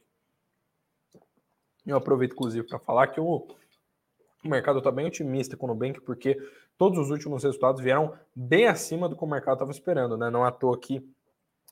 Eu 1.87 1.97
aproveito, 1.97 2.33
inclusive, 2.33 2.67
para 2.67 2.79
falar 2.79 3.07
que 3.07 3.21
o, 3.21 3.47
mercado 4.45 4.79
está 4.79 4.91
bem 4.91 5.07
otimista 5.07 5.57
com 5.57 5.67
o 5.67 5.69
Nubank, 5.69 6.01
porque 6.01 6.37
todos 6.77 6.99
os 6.99 7.11
últimos 7.11 7.45
resultados 7.45 7.81
vieram 7.81 8.15
bem 8.35 8.67
acima 8.67 9.09
do 9.09 9.17
que 9.17 9.25
o 9.25 9.27
mercado 9.27 9.55
estava 9.55 9.71
esperando, 9.71 10.17
né? 10.17 10.31
Não 10.31 10.45
é 10.45 10.49
à 10.49 10.53
toa 10.53 10.79
que, 10.79 11.03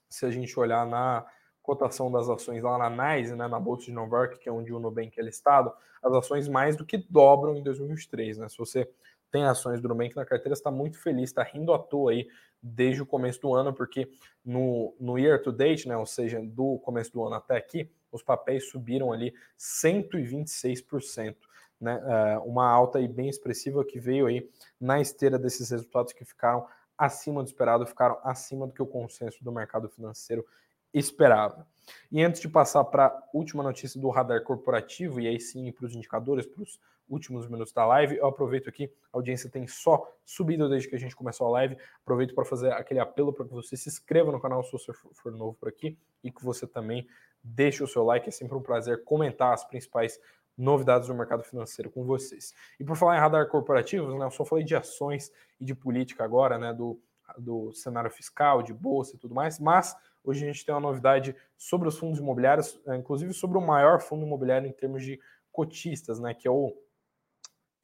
se 0.09 0.24
a 0.24 0.30
gente 0.30 0.59
olhar 0.59 0.87
na 0.87 1.26
cotação 1.62 2.11
das 2.11 2.28
ações 2.28 2.62
lá 2.62 2.78
na 2.78 3.16
NYSE, 3.16 3.35
né, 3.35 3.48
na 3.48 3.59
Bolsa 3.59 3.87
de 3.87 3.92
Nova 3.92 4.18
York, 4.18 4.38
que 4.38 4.48
é 4.48 4.52
onde 4.52 4.72
o 4.72 4.78
Nubank 4.78 5.18
é 5.18 5.22
listado, 5.22 5.72
as 6.02 6.12
ações 6.12 6.48
mais 6.48 6.76
do 6.76 6.87
que 6.87 6.96
dobram 6.96 7.56
em 7.56 7.62
2023, 7.62 8.38
né? 8.38 8.48
Se 8.48 8.56
você 8.56 8.88
tem 9.37 9.44
ações 9.44 9.83
do 9.83 9.88
Nubank 9.88 10.16
na 10.16 10.25
carteira, 10.25 10.55
está 10.55 10.70
muito 10.70 10.99
feliz, 10.99 11.25
está 11.25 11.42
rindo 11.42 11.75
à 11.75 11.79
toa 11.79 12.12
aí 12.12 12.27
desde 12.62 13.03
o 13.03 13.07
começo 13.07 13.38
do 13.42 13.55
ano, 13.55 13.70
porque 13.70 14.11
no, 14.42 14.96
no 14.99 15.18
year 15.18 15.42
to 15.42 15.53
date, 15.53 15.87
né, 15.87 15.94
ou 15.94 16.07
seja, 16.07 16.40
do 16.42 16.79
começo 16.79 17.12
do 17.12 17.22
ano 17.22 17.35
até 17.35 17.55
aqui, 17.55 17.90
os 18.11 18.22
papéis 18.22 18.70
subiram 18.70 19.12
ali 19.12 19.35
126%, 19.59 21.37
né, 21.79 22.03
é, 22.03 22.38
uma 22.38 22.66
alta 22.66 22.96
aí 22.96 23.07
bem 23.07 23.29
expressiva 23.29 23.85
que 23.85 24.01
veio 24.01 24.25
aí 24.25 24.49
na 24.81 25.03
esteira 25.03 25.38
desses 25.38 25.68
resultados 25.68 26.14
que 26.14 26.25
ficaram 26.25 26.66
acima 26.96 27.42
do 27.42 27.46
esperado, 27.46 27.85
ficaram 27.87 28.18
acima 28.25 28.66
do 28.66 28.72
que 28.72 28.83
o 28.83 28.87
consenso 28.87 29.44
do 29.44 29.53
mercado 29.53 29.87
financeiro 29.90 30.46
esperava. 30.94 31.66
E 32.11 32.25
antes 32.25 32.40
de 32.40 32.49
passar 32.49 32.85
para 32.85 33.09
a 33.09 33.22
última 33.35 33.62
notícia 33.62 34.01
do 34.01 34.09
radar 34.09 34.42
corporativo, 34.42 35.20
e 35.20 35.29
aí 35.29 35.38
sim 35.38 35.70
para 35.72 35.85
os 35.85 35.94
indicadores, 35.94 36.46
para 36.46 36.62
os 36.62 36.81
últimos 37.09 37.49
minutos 37.49 37.73
da 37.73 37.87
live, 37.87 38.16
eu 38.16 38.27
aproveito 38.27 38.69
aqui, 38.69 38.92
a 39.12 39.16
audiência 39.16 39.51
tem 39.51 39.66
só 39.66 40.07
subido 40.25 40.69
desde 40.69 40.88
que 40.88 40.97
a 40.97 40.99
gente 40.99 41.14
começou 41.14 41.47
a 41.47 41.51
live, 41.51 41.77
aproveito 42.03 42.35
para 42.35 42.45
fazer 42.45 42.73
aquele 42.73 43.01
apelo 43.01 43.33
para 43.33 43.45
que 43.45 43.53
você 43.53 43.77
se 43.77 43.88
inscreva 43.88 44.33
no 44.33 44.40
canal 44.40 44.62
se 44.62 44.73
você 44.73 44.92
for 44.92 45.33
novo 45.33 45.55
por 45.55 45.69
aqui 45.69 45.99
e 46.23 46.31
que 46.31 46.45
você 46.45 46.66
também 46.66 47.07
deixe 47.42 47.83
o 47.83 47.87
seu 47.87 48.03
like, 48.05 48.29
é 48.29 48.33
sempre 48.33 48.57
um 48.57 48.62
prazer 48.62 49.05
comentar 49.05 49.53
as 49.53 49.64
principais 49.64 50.21
novidades 50.57 51.09
do 51.09 51.14
mercado 51.14 51.42
financeiro 51.45 51.90
com 51.90 52.05
vocês. 52.05 52.55
E 52.81 52.85
por 52.85 52.97
falar 52.97 53.16
em 53.16 53.21
radar 53.21 53.47
corporativo, 53.49 54.19
né, 54.19 54.25
eu 54.25 54.31
só 54.31 54.45
falei 54.45 54.64
de 54.64 54.75
ações 54.75 55.31
e 55.61 55.64
de 55.64 55.75
política 55.75 56.25
agora, 56.25 56.59
né, 56.59 56.73
do, 56.73 56.99
do 57.38 57.73
cenário 57.73 58.11
fiscal, 58.11 58.62
de 58.62 58.73
bolsa 58.73 59.14
e 59.14 59.19
tudo 59.19 59.35
mais, 59.35 59.61
mas 59.61 59.97
Hoje 60.27 60.42
a 60.42 60.53
gente 60.53 60.66
tem 60.66 60.75
uma 60.75 60.81
novidade 60.81 61.37
sobre 61.57 61.87
os 61.87 61.97
fundos 61.97 62.19
imobiliários, 62.19 62.81
é, 62.88 62.97
inclusive 62.97 63.33
sobre 63.33 63.57
o 63.57 63.61
maior 63.61 64.01
fundo 64.01 64.27
imobiliário 64.27 64.66
em 64.66 64.73
termos 64.73 65.05
de 65.05 65.21
cotistas, 65.53 66.19
né, 66.19 66.35
que 66.35 66.49
é 66.49 66.51
o 66.51 66.77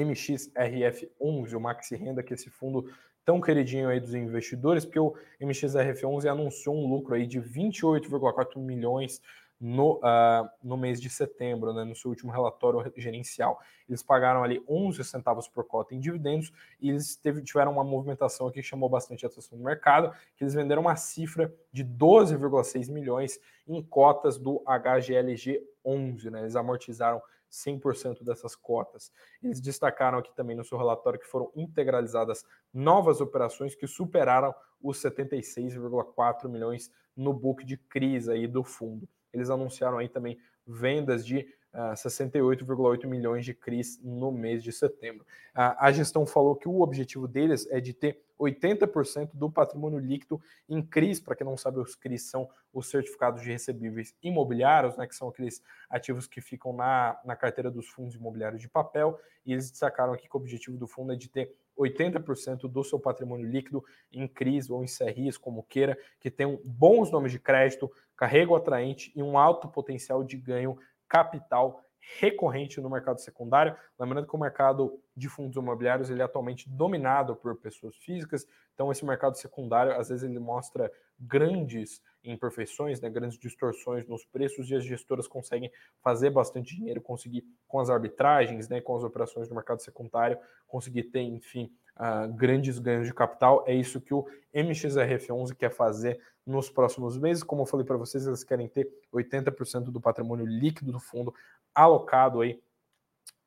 MXRF11, 0.05 1.55
o 1.55 1.61
Maxi 1.61 1.97
Renda, 1.97 2.23
que 2.23 2.33
é 2.33 2.37
esse 2.37 2.51
fundo 2.51 2.87
tão 3.25 3.41
queridinho 3.41 3.89
aí 3.89 4.01
dos 4.01 4.15
investidores, 4.15 4.85
porque 4.85 4.99
o 4.99 5.15
MXRF11 5.41 6.27
anunciou 6.27 6.77
um 6.77 6.87
lucro 6.87 7.15
aí 7.15 7.27
de 7.27 7.41
28,4 7.41 8.59
milhões 8.59 9.21
no, 9.63 9.99
uh, 9.99 10.51
no 10.61 10.77
mês 10.77 11.01
de 11.01 11.09
setembro, 11.09 11.73
né, 11.73 11.85
no 11.85 11.95
seu 11.95 12.11
último 12.11 12.33
relatório 12.33 12.93
gerencial. 12.97 13.61
Eles 13.89 14.03
pagaram 14.03 14.43
ali 14.43 14.61
11 14.69 15.05
centavos 15.05 15.47
por 15.47 15.65
cota 15.65 15.95
em 15.95 16.01
dividendos 16.01 16.53
e 16.81 16.91
eles 16.91 17.15
teve, 17.15 17.43
tiveram 17.43 17.71
uma 17.71 17.85
movimentação 17.85 18.49
aqui 18.49 18.61
que 18.61 18.67
chamou 18.67 18.89
bastante 18.89 19.25
atenção 19.25 19.57
no 19.57 19.65
mercado, 19.65 20.13
que 20.37 20.43
eles 20.43 20.53
venderam 20.53 20.83
uma 20.83 20.97
cifra 20.97 21.55
de 21.73 21.85
12,6 21.85 22.91
milhões 22.91 23.39
em 23.69 23.81
cotas 23.81 24.37
do 24.37 24.61
HGLG 24.67 25.63
11, 25.85 26.29
né, 26.29 26.41
eles 26.41 26.57
amortizaram 26.57 27.23
100% 27.53 28.25
dessas 28.25 28.57
cotas. 28.57 29.13
Eles 29.43 29.61
destacaram 29.61 30.19
aqui 30.19 30.35
também 30.35 30.57
no 30.57 30.65
seu 30.65 30.79
relatório 30.79 31.21
que 31.21 31.27
foram 31.27 31.53
integralizadas 31.55 32.45
novas 32.73 33.21
operações 33.21 33.75
que 33.75 33.87
superaram 33.87 34.55
os 34.83 35.01
76,4 35.03 36.49
milhões 36.49 36.91
no 37.15 37.33
book 37.33 37.65
de 37.65 37.77
crise 37.77 38.33
aí 38.33 38.47
do 38.47 38.65
fundo 38.65 39.07
eles 39.33 39.51
anunciaram 39.51 39.99
aí 39.99 40.09
também 40.09 40.39
vendas 40.67 41.25
de 41.25 41.39
uh, 41.39 41.93
ah, 41.93 41.95
68,8 41.95 43.07
milhões 43.07 43.45
de 43.45 43.55
CRIs 43.55 43.99
no 44.03 44.31
mês 44.31 44.63
de 44.63 44.71
setembro. 44.71 45.25
Uh, 45.57 45.75
a 45.79 45.91
gestão 45.91 46.27
falou 46.27 46.55
que 46.55 46.69
o 46.69 46.81
objetivo 46.81 47.27
deles 47.27 47.67
é 47.71 47.81
de 47.81 47.93
ter 47.93 48.23
80% 48.43 49.31
do 49.35 49.51
patrimônio 49.51 49.99
líquido 49.99 50.41
em 50.69 50.83
CRIs. 50.83 51.21
Para 51.21 51.37
quem 51.37 51.47
não 51.47 51.57
sabe, 51.57 51.79
os 51.79 51.95
CRIs 51.95 52.23
são 52.23 52.49
os 52.73 52.89
certificados 52.89 53.43
de 53.43 53.51
recebíveis 53.51 54.15
imobiliários, 54.23 54.97
né, 54.97 55.07
que 55.07 55.15
são 55.15 55.29
aqueles 55.29 55.63
ativos 55.89 56.27
que 56.27 56.41
ficam 56.41 56.73
na, 56.73 57.21
na 57.25 57.37
carteira 57.37 57.71
dos 57.71 57.89
fundos 57.89 58.15
imobiliários 58.15 58.61
de 58.61 58.69
papel. 58.69 59.19
E 59.45 59.53
eles 59.53 59.71
destacaram 59.71 60.13
aqui 60.13 60.29
que 60.29 60.37
o 60.37 60.41
objetivo 60.41 60.77
do 60.77 60.87
fundo 60.87 61.13
é 61.13 61.17
de 61.17 61.29
ter 61.29 61.55
80% 61.79 62.69
do 62.69 62.85
seu 62.85 62.99
patrimônio 62.99 63.47
líquido 63.47 63.85
em 64.13 64.27
CRIs 64.29 64.71
ou 64.71 64.83
em 64.85 64.87
CRIs, 64.87 65.39
como 65.39 65.63
queira, 65.63 65.99
que 66.21 66.31
tenham 66.31 66.61
bons 66.65 67.11
nomes 67.11 67.33
de 67.33 67.39
crédito, 67.39 67.91
carrego 68.17 68.55
atraente 68.55 69.13
e 69.17 69.23
um 69.23 69.39
alto 69.39 69.69
potencial 69.69 70.23
de 70.23 70.37
ganho 70.37 70.79
capital 71.09 71.85
recorrente 72.19 72.81
no 72.81 72.91
mercado 72.91 73.21
secundário. 73.21 73.77
Lembrando 73.99 74.27
que 74.27 74.35
o 74.35 74.39
mercado 74.39 75.01
de 75.17 75.29
fundos 75.29 75.57
imobiliários 75.57 76.11
ele 76.11 76.21
é 76.21 76.25
atualmente 76.25 76.69
dominado 76.69 77.37
por 77.37 77.57
pessoas 77.57 77.97
físicas, 77.97 78.47
então 78.75 78.91
esse 78.91 79.05
mercado 79.05 79.37
secundário 79.37 79.93
às 79.93 80.09
vezes 80.09 80.25
ele 80.25 80.39
mostra 80.39 80.91
grandes 81.19 82.03
imperfeições, 82.25 83.01
né, 83.01 83.09
grandes 83.09 83.39
distorções 83.39 84.07
nos 84.07 84.25
preços 84.25 84.71
e 84.71 84.75
as 84.75 84.85
gestoras 84.85 85.29
conseguem 85.29 85.71
fazer 86.03 86.31
bastante 86.31 86.75
dinheiro, 86.75 87.01
conseguir 87.01 87.45
com 87.67 87.79
as 87.81 87.91
arbitragens, 87.91 88.69
né, 88.69 88.81
com 88.81 88.97
as 88.97 89.05
operações 89.05 89.49
do 89.49 89.55
mercado 89.55 89.81
secundário, 89.81 90.39
conseguir 90.67 91.05
ter, 91.05 91.21
enfim, 91.21 91.73
uh, 91.97 92.33
grandes 92.33 92.79
ganhos 92.79 93.07
de 93.07 93.15
capital. 93.15 93.65
É 93.67 93.75
isso 93.75 94.01
que 94.01 94.15
o 94.15 94.27
MXRF11 94.55 95.55
quer 95.55 95.71
fazer 95.71 96.21
nos 96.45 96.71
próximos 96.71 97.17
meses. 97.17 97.43
Como 97.43 97.63
eu 97.63 97.67
falei 97.67 97.87
para 97.87 97.97
vocês, 97.97 98.27
eles 98.27 98.45
querem 98.45 98.69
ter 98.69 98.89
80% 99.13 99.85
do 99.85 100.01
patrimônio 100.01 100.47
líquido 100.47 100.93
do 100.93 101.01
fundo 101.01 101.35
alocado 101.75 102.41
aí 102.41 102.63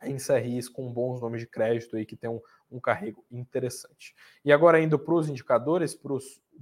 em 0.04 0.18
CRIs 0.18 0.70
com 0.70 0.92
bons 0.92 1.22
nomes 1.22 1.42
de 1.42 1.48
crédito 1.48 1.96
aí 1.96 2.06
que 2.06 2.16
tem 2.16 2.30
um, 2.30 2.40
um 2.72 2.80
carrego 2.80 3.26
interessante. 3.32 4.16
E 4.44 4.52
agora 4.52 4.80
indo 4.80 5.00
para 5.00 5.14
os 5.14 5.30
indicadores, 5.30 5.98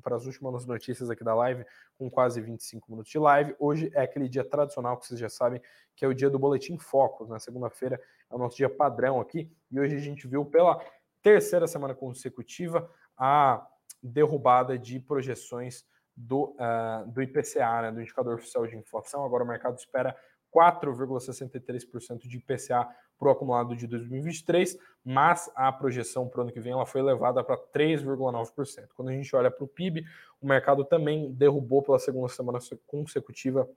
para 0.02 0.15
as 0.15 0.26
últimas 0.26 0.65
notícias 0.65 1.10
aqui 1.10 1.23
da 1.23 1.36
live, 1.36 1.65
com 1.97 2.10
quase 2.10 2.39
25 2.41 2.89
minutos 2.91 3.12
de 3.12 3.19
live. 3.19 3.56
Hoje 3.60 3.91
é 3.93 4.02
aquele 4.02 4.30
dia 4.30 4.43
tradicional 4.43 4.97
que 4.97 5.06
vocês 5.06 5.19
já 5.19 5.30
sabem, 5.30 5.62
que 5.95 6.06
é 6.06 6.08
o 6.08 6.13
dia 6.13 6.30
do 6.30 6.39
Boletim 6.39 6.78
Focus. 6.78 7.30
Na 7.30 7.39
segunda-feira 7.39 7.99
é 8.30 8.36
o 8.36 8.38
nosso 8.38 8.58
dia 8.58 8.69
padrão 8.69 9.19
aqui. 9.19 9.52
E 9.71 9.80
hoje 9.80 9.95
a 9.95 9.99
gente 9.99 10.28
viu 10.28 10.45
pela 10.45 10.84
terceira 11.21 11.67
semana 11.67 11.93
consecutiva 11.93 12.89
a 13.17 13.65
derrubada 14.02 14.78
de 14.78 14.99
projeções 14.99 15.86
do, 16.15 16.56
uh, 16.60 17.08
do 17.08 17.21
IPCA, 17.21 17.82
né, 17.82 17.91
do 17.91 18.02
Indicador 18.02 18.36
Oficial 18.36 18.67
de 18.67 18.76
Inflação. 18.76 19.26
Agora 19.26 19.43
o 19.43 19.47
mercado 19.47 19.78
espera 19.78 20.15
4,63% 20.53 22.27
de 22.27 22.37
IPCA 22.37 22.87
para 23.17 23.27
o 23.27 23.31
acumulado 23.31 23.75
de 23.75 23.87
2023, 23.87 24.77
mas 25.03 25.49
a 25.55 25.71
projeção 25.71 26.27
para 26.27 26.39
o 26.39 26.41
ano 26.43 26.51
que 26.51 26.59
vem 26.59 26.73
ela 26.73 26.85
foi 26.85 27.01
elevada 27.01 27.43
para 27.43 27.57
3,9%. 27.57 28.87
Quando 28.95 29.09
a 29.09 29.13
gente 29.13 29.35
olha 29.35 29.49
para 29.49 29.63
o 29.63 29.67
PIB, 29.67 30.05
o 30.41 30.47
mercado 30.47 30.83
também 30.83 31.31
derrubou 31.31 31.81
pela 31.81 31.99
segunda 31.99 32.27
semana 32.27 32.59
consecutiva 32.85 33.67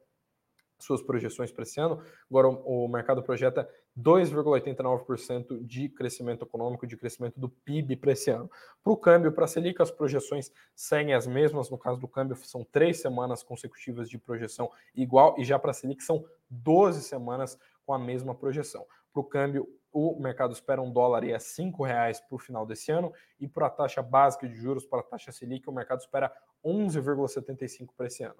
suas 0.79 1.03
projeções 1.03 1.51
para 1.51 1.63
esse 1.63 1.81
ano. 1.81 2.03
Agora 2.31 2.49
o 2.49 2.89
mercado 2.89 3.23
projeta 3.23 3.69
2,89% 3.99 5.65
de 5.65 5.89
crescimento 5.89 6.45
econômico, 6.45 6.87
de 6.87 6.97
crescimento 6.97 7.39
do 7.41 7.49
PIB 7.49 7.97
para 7.97 8.13
esse 8.13 8.31
ano. 8.31 8.51
Para 8.83 8.93
o 8.93 8.97
câmbio, 8.97 9.33
para 9.33 9.45
a 9.45 9.49
Selic, 9.49 9.81
as 9.81 9.91
projeções 9.91 10.51
seguem 10.75 11.15
as 11.15 11.27
mesmas. 11.27 11.71
No 11.71 11.79
caso 11.79 11.99
do 11.99 12.07
câmbio, 12.07 12.37
são 12.37 12.65
três 12.65 13.01
semanas 13.01 13.43
consecutivas 13.43 14.09
de 14.09 14.19
projeção 14.19 14.71
igual, 14.95 15.35
e 15.39 15.45
já 15.45 15.59
para 15.59 15.71
a 15.71 15.75
Selic 15.75 16.03
são 16.03 16.25
12 16.51 17.03
semanas 17.03 17.59
com 17.85 17.95
a 17.95 17.99
mesma 17.99 18.35
projeção. 18.35 18.87
Para 19.13 19.21
o 19.21 19.25
câmbio, 19.25 19.67
o 19.93 20.21
mercado 20.21 20.53
espera 20.53 20.83
um 20.83 20.93
dólar 20.93 21.25
e 21.25 21.33
a 21.33 21.41
cinco 21.41 21.83
reais 21.83 22.21
para 22.21 22.37
o 22.37 22.39
final 22.39 22.67
desse 22.67 22.93
ano, 22.93 23.15
e 23.41 23.49
para 23.49 23.67
a 23.67 23.71
taxa 23.71 24.03
básica 24.03 24.47
de 24.47 24.55
juros, 24.55 24.85
para 24.85 25.01
a 25.01 25.03
taxa 25.03 25.33
Selic, 25.33 25.67
o 25.71 25.73
mercado 25.73 26.01
espera 26.01 26.31
11,75 26.63 27.95
para 27.97 28.07
esse 28.07 28.23
ano. 28.23 28.37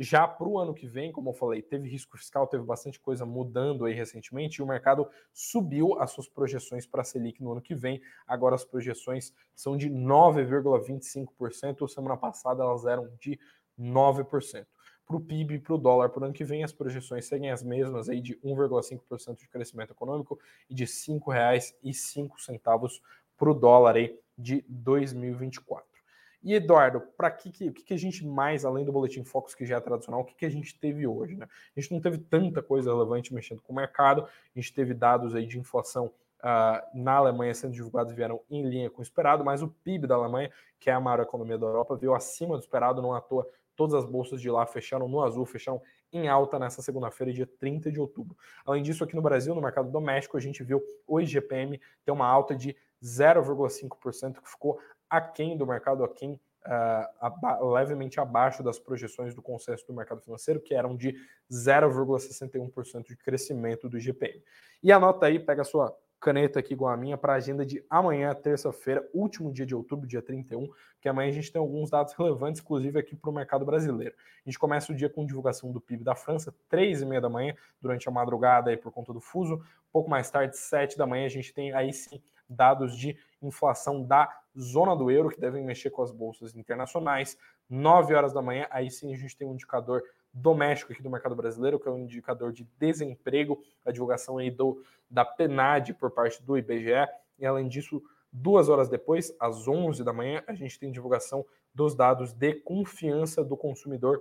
Já 0.00 0.28
para 0.28 0.46
o 0.46 0.60
ano 0.60 0.72
que 0.72 0.86
vem, 0.86 1.10
como 1.10 1.30
eu 1.30 1.34
falei, 1.34 1.60
teve 1.60 1.88
risco 1.88 2.16
fiscal, 2.16 2.46
teve 2.46 2.62
bastante 2.62 3.00
coisa 3.00 3.26
mudando 3.26 3.84
aí 3.84 3.92
recentemente 3.92 4.60
e 4.60 4.62
o 4.62 4.66
mercado 4.66 5.10
subiu 5.32 6.00
as 6.00 6.12
suas 6.12 6.28
projeções 6.28 6.86
para 6.86 7.00
a 7.00 7.04
Selic 7.04 7.42
no 7.42 7.50
ano 7.50 7.60
que 7.60 7.74
vem. 7.74 8.00
Agora 8.24 8.54
as 8.54 8.64
projeções 8.64 9.34
são 9.56 9.76
de 9.76 9.90
9,25%. 9.90 11.88
Semana 11.88 12.16
passada 12.16 12.62
elas 12.62 12.86
eram 12.86 13.10
de 13.18 13.40
9%. 13.76 14.64
Para 15.04 15.16
o 15.16 15.20
PIB 15.20 15.54
e 15.54 15.58
para 15.58 15.74
o 15.74 15.78
dólar 15.78 16.10
para 16.10 16.20
o 16.20 16.24
ano 16.26 16.34
que 16.34 16.44
vem, 16.44 16.62
as 16.62 16.72
projeções 16.72 17.26
seguem 17.26 17.50
as 17.50 17.64
mesmas 17.64 18.08
aí 18.08 18.20
de 18.20 18.36
1,5% 18.36 19.38
de 19.38 19.48
crescimento 19.48 19.92
econômico 19.92 20.38
e 20.70 20.74
de 20.74 20.84
R$ 20.84 20.90
5,05 20.90 23.00
para 23.36 23.50
o 23.50 23.54
dólar 23.54 23.96
aí 23.96 24.16
de 24.36 24.64
2024. 24.68 25.97
E 26.42 26.54
Eduardo, 26.54 27.00
para 27.16 27.30
que, 27.30 27.50
que, 27.50 27.70
que, 27.72 27.94
a 27.94 27.96
gente 27.96 28.24
mais, 28.24 28.64
além 28.64 28.84
do 28.84 28.92
Boletim 28.92 29.24
Focus, 29.24 29.54
que 29.54 29.66
já 29.66 29.76
é 29.76 29.80
tradicional, 29.80 30.20
o 30.20 30.24
que, 30.24 30.34
que 30.34 30.46
a 30.46 30.50
gente 30.50 30.78
teve 30.78 31.06
hoje? 31.06 31.36
Né? 31.36 31.46
A 31.76 31.80
gente 31.80 31.92
não 31.92 32.00
teve 32.00 32.18
tanta 32.18 32.62
coisa 32.62 32.92
relevante 32.92 33.34
mexendo 33.34 33.60
com 33.60 33.72
o 33.72 33.76
mercado, 33.76 34.22
a 34.22 34.60
gente 34.60 34.72
teve 34.72 34.94
dados 34.94 35.34
aí 35.34 35.46
de 35.46 35.58
inflação 35.58 36.12
uh, 36.38 36.98
na 36.98 37.14
Alemanha 37.14 37.54
sendo 37.54 37.72
divulgados 37.72 38.12
vieram 38.12 38.40
em 38.50 38.62
linha 38.62 38.90
com 38.90 39.00
o 39.00 39.02
esperado, 39.02 39.44
mas 39.44 39.62
o 39.62 39.68
PIB 39.68 40.06
da 40.06 40.14
Alemanha, 40.14 40.50
que 40.78 40.90
é 40.90 40.92
a 40.92 41.00
maior 41.00 41.20
economia 41.20 41.58
da 41.58 41.66
Europa, 41.66 41.96
veio 41.96 42.14
acima 42.14 42.56
do 42.56 42.60
esperado, 42.60 43.02
não 43.02 43.14
à 43.14 43.20
toa. 43.20 43.48
Todas 43.74 43.94
as 43.94 44.04
bolsas 44.04 44.40
de 44.40 44.50
lá 44.50 44.66
fecharam 44.66 45.08
no 45.08 45.22
azul, 45.22 45.46
fecharam 45.46 45.80
em 46.12 46.28
alta 46.28 46.58
nessa 46.58 46.82
segunda-feira, 46.82 47.32
dia 47.32 47.46
30 47.46 47.92
de 47.92 48.00
outubro. 48.00 48.36
Além 48.64 48.82
disso, 48.82 49.04
aqui 49.04 49.14
no 49.14 49.22
Brasil, 49.22 49.54
no 49.54 49.60
mercado 49.60 49.90
doméstico, 49.90 50.36
a 50.36 50.40
gente 50.40 50.64
viu 50.64 50.82
o 51.06 51.20
IGPM 51.20 51.80
ter 52.04 52.10
uma 52.10 52.26
alta 52.26 52.56
de 52.56 52.74
0,5%, 53.02 54.40
que 54.40 54.50
ficou 54.50 54.80
aquém 55.08 55.56
do 55.56 55.66
mercado, 55.66 56.04
aquém 56.04 56.32
uh, 56.32 57.08
aba 57.20 57.58
levemente 57.60 58.20
abaixo 58.20 58.62
das 58.62 58.78
projeções 58.78 59.34
do 59.34 59.42
consenso 59.42 59.86
do 59.86 59.94
mercado 59.94 60.20
financeiro, 60.20 60.60
que 60.60 60.74
eram 60.74 60.96
de 60.96 61.14
0,61% 61.50 63.06
de 63.06 63.16
crescimento 63.16 63.88
do 63.88 63.98
IGPM. 63.98 64.42
E 64.82 64.92
anota 64.92 65.26
aí, 65.26 65.38
pega 65.38 65.62
a 65.62 65.64
sua 65.64 65.96
caneta 66.20 66.58
aqui 66.58 66.72
igual 66.72 66.92
a 66.92 66.96
minha 66.96 67.16
para 67.16 67.34
a 67.34 67.36
agenda 67.36 67.64
de 67.64 67.84
amanhã, 67.88 68.34
terça-feira, 68.34 69.08
último 69.14 69.52
dia 69.52 69.64
de 69.64 69.74
outubro, 69.74 70.06
dia 70.06 70.20
31, 70.20 70.68
que 71.00 71.08
amanhã 71.08 71.28
a 71.28 71.32
gente 71.32 71.52
tem 71.52 71.60
alguns 71.60 71.90
dados 71.90 72.12
relevantes, 72.14 72.60
inclusive 72.60 72.98
aqui 72.98 73.14
para 73.14 73.30
o 73.30 73.32
mercado 73.32 73.64
brasileiro. 73.64 74.14
A 74.44 74.48
gente 74.48 74.58
começa 74.58 74.92
o 74.92 74.96
dia 74.96 75.08
com 75.08 75.24
divulgação 75.24 75.70
do 75.70 75.80
PIB 75.80 76.02
da 76.02 76.14
França, 76.14 76.52
três 76.68 77.00
e 77.00 77.06
meia 77.06 77.20
da 77.20 77.28
manhã, 77.28 77.54
durante 77.80 78.08
a 78.08 78.12
madrugada 78.12 78.70
aí 78.70 78.76
por 78.76 78.90
conta 78.90 79.12
do 79.12 79.20
fuso. 79.20 79.62
Pouco 79.92 80.10
mais 80.10 80.28
tarde, 80.30 80.56
sete 80.56 80.98
da 80.98 81.06
manhã, 81.06 81.24
a 81.24 81.30
gente 81.30 81.54
tem 81.54 81.72
aí 81.72 81.92
sim 81.92 82.20
dados 82.48 82.96
de 82.96 83.16
inflação 83.42 84.02
da 84.02 84.28
zona 84.58 84.94
do 84.96 85.10
euro, 85.10 85.30
que 85.30 85.40
devem 85.40 85.64
mexer 85.64 85.90
com 85.90 86.02
as 86.02 86.10
bolsas 86.10 86.54
internacionais. 86.56 87.38
9 87.68 88.14
horas 88.14 88.32
da 88.32 88.42
manhã, 88.42 88.66
aí 88.70 88.90
sim 88.90 89.12
a 89.12 89.16
gente 89.16 89.36
tem 89.36 89.46
um 89.46 89.54
indicador 89.54 90.02
doméstico 90.32 90.92
aqui 90.92 91.02
do 91.02 91.10
mercado 91.10 91.34
brasileiro, 91.34 91.78
que 91.78 91.88
é 91.88 91.90
um 91.90 91.98
indicador 91.98 92.52
de 92.52 92.64
desemprego, 92.78 93.62
a 93.84 93.90
divulgação 93.90 94.38
aí 94.38 94.50
do, 94.50 94.82
da 95.10 95.24
PNAD 95.24 95.94
por 95.94 96.10
parte 96.10 96.42
do 96.42 96.56
IBGE. 96.56 97.08
E 97.38 97.46
além 97.46 97.68
disso, 97.68 98.02
duas 98.32 98.68
horas 98.68 98.88
depois, 98.88 99.34
às 99.40 99.66
11 99.66 100.02
da 100.04 100.12
manhã, 100.12 100.42
a 100.46 100.54
gente 100.54 100.78
tem 100.78 100.90
divulgação 100.90 101.44
dos 101.74 101.94
dados 101.94 102.32
de 102.32 102.54
confiança 102.54 103.44
do 103.44 103.56
consumidor 103.56 104.20